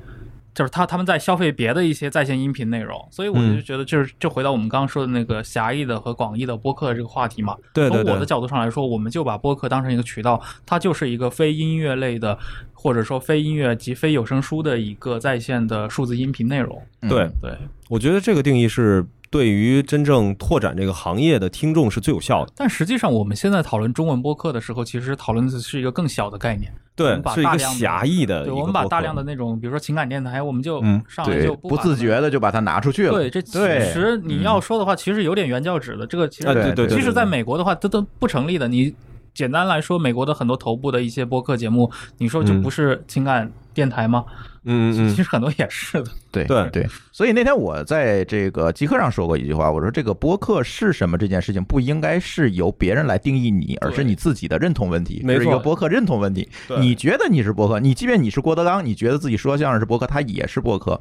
[0.56, 2.98] 就是他他们在消费别的一些在线音频内容。
[3.12, 7.56] 所以我就嗯觉得，就是就回到我们刚刚说的那个狭义的和广义的播客这个话题嘛。
[7.74, 12.40] 对对对从我的角度上来说，我们就把播客当成一个渠道，它就是一个非音乐类的，
[12.74, 16.82] 或者说非音乐及非有声书的一个在线的数字音频内容。
[17.02, 17.52] 嗯对，对，
[17.90, 19.06] 我觉得这个定义是
[19.36, 22.54] 对于真正拓展这个行业的听众是最有效的。
[22.56, 26.72] 但实际上我们现在讨论中文播客的时候，其实讨论的是一个更小的概念。
[26.72, 33.12] 我对们，把是一个大量的狭义的对，我们把大量的那种，比如说情感电台，我们就上来就，不自觉的就把它拿出去了。
[33.12, 36.08] 对，这其实你要说的话，其实有点原教旨的。
[36.08, 38.70] 这个其实，啊对对对对即使在美国的话，这都不成立的。
[38.70, 38.96] 你
[39.34, 44.26] 简单来说，美国的很多头部的一些播客节目，你说就嗯不是情感电台吗？
[44.68, 46.10] 嗯嗯其实很多也是的。
[46.32, 56.50] 对对对，所以那天我在这个极客上说过一句话，我说这个播客是什么这件事情不应该是由别人来定义你，而是你自己的认同问题，没错是一个播客认同问题。
[56.80, 61.00] 你觉得你是播客，你即便你是郭德纲，你觉得自己说相声是播客，他也是播客。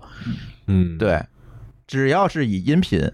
[0.67, 1.19] 嗯，对，
[1.87, 3.11] 只要是以音频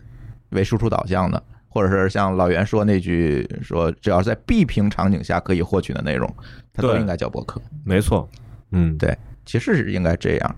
[0.49, 6.29] 为输出导向的，或者是像老袁说那句说，只要是在闭屏场景下可以获取的内容，
[6.73, 7.63] 它都应该叫播客。
[7.85, 8.29] 没错。
[8.73, 9.17] 嗯，对，
[9.51, 10.57] 其实是应该这样。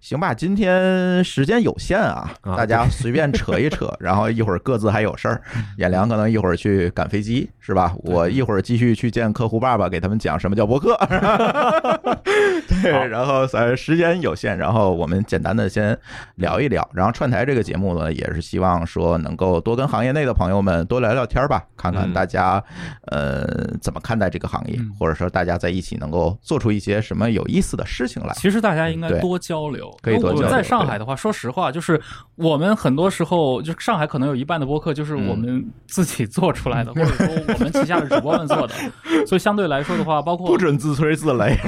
[0.00, 5.42] 行吧，今天时间有限啊，啊大家随便扯一扯，然后一会儿各自还有事儿。
[5.78, 7.92] 演良可能一会儿去赶飞机，是吧？
[8.04, 10.96] 我一会儿继续去见客户爸爸，给他们讲什么叫博客。
[12.80, 15.98] 对，然后咱时间有限，然后我们简单的先
[16.36, 16.88] 聊一聊。
[16.94, 22.62] 然后串台这个节目呢，也是希望说能够多跟行业内的朋友们多聊聊天吧，看看嗯大家
[23.06, 23.44] 呃
[23.80, 28.27] 怎么看待这个行业嗯，或者说大家在一起能够做出一些什么有意思的事情来。
[28.34, 29.94] 其实大家应该多交流。
[30.02, 32.00] 可以多交流因为我们在上海的话，说实话，就是
[32.36, 38.74] 我们很多时候，就上海可能有一半的播客就是我们自己做出来的， 或者说我们旗下的主播们做的。
[39.26, 41.56] 所以相对来说的话，包括不准自吹自擂。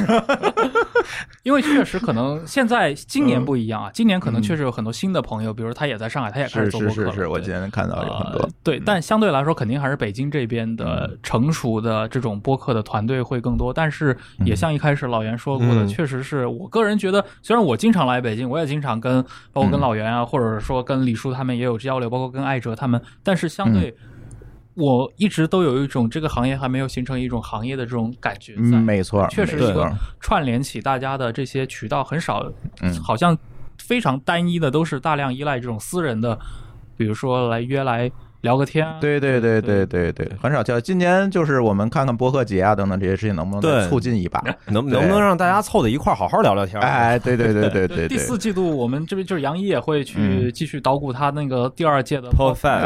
[1.42, 7.11] 因为确实可能现在今年不一样嗯啊，今年可能确实有很多新的朋友，比如他也在上海，他也开始做播客了。
[7.11, 8.48] 是是是，我对今天看到有很多呃。
[8.62, 13.72] 对，但相对来说，肯定还是北京这边的嗯成熟的这种播客的团队会更多。
[13.72, 19.22] 但是也像一开始老袁说过的，嗯确实是我个人觉得，虽然我经常来北京，我也经常跟
[19.53, 23.95] 包括跟嗯老袁啊，或者说跟李叔他们也有交流，包括跟艾哲他们，但是相对。
[24.74, 29.74] 我一直都有一种这个行业还没有形成一种行业的这种感觉在，嗯，没错，确实是
[30.20, 33.36] 串联起大家的这些渠道很少，嗯好像
[33.78, 36.38] 非常单一的，都是大量依赖这种私人的，
[36.97, 38.11] 比如说来约来
[38.43, 38.97] 聊个天啊。
[39.01, 40.80] 对对对对对对，很少叫。
[40.80, 44.43] 今年就是我们看看播客节啊等等这些事情，能不能再促进一把？
[44.66, 46.86] 能能不能让大家凑在一块儿好好聊聊天儿？
[46.86, 52.28] 哎，对对对对对第，四季度我们这边就是杨一也会去嗯继续捣鼓他那个第二届的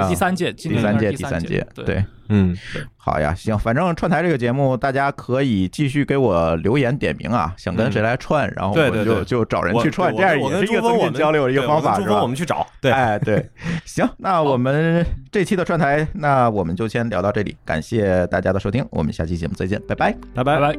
[0.08, 2.56] 第三届，第三届第三届，对对，嗯，
[2.96, 12.26] 好呀，行，反正串台这个节目，大家可以继续给我留言点名啊，想跟谁来串，然后我们就对对对就找人去串，这样我也是一个增跟我们进交流的一个方法，是吧我？
[12.26, 13.48] 们去找，对，哎，对，
[13.84, 20.12] 行，那我们这期的串台，那我们就先聊到这里，感谢大家的收听，我们下期节目再见，拜拜。
[20.34, 20.72] 拜拜拜。
[20.72, 20.78] 拜。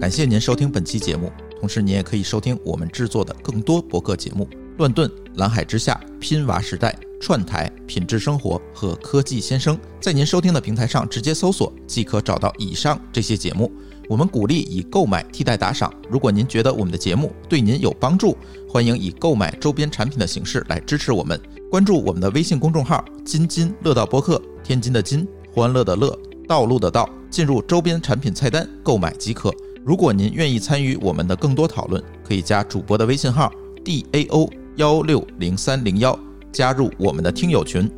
[0.00, 1.30] 感谢您收听本期节目，
[1.60, 4.48] 同时您也可以收听我们制作的更多博客节目：
[4.78, 9.78] 乱炖、蓝海之下、拼娃时代、串台、品质生活和科技先生。
[10.00, 13.70] 在您收听的平台上直接搜索，即可找到以上这些节目。
[14.08, 15.92] 我们鼓励以购买替代打赏。
[16.10, 18.36] 如果您觉得我们的节目对您有帮助，
[18.68, 21.40] 欢迎以购买周边产品的形式来支持我们。
[21.70, 26.18] 关注我们的微信公众号“津津乐道播客”，天津的津，欢乐的乐，
[26.48, 29.54] 道路的道，进入周边产品菜单购买即可。
[29.84, 33.50] 如果您愿意参与我们的更多讨论，可以加主播的微信号
[33.84, 36.18] d a o 幺六零三零幺，
[36.50, 37.90] 加入我们的听友群，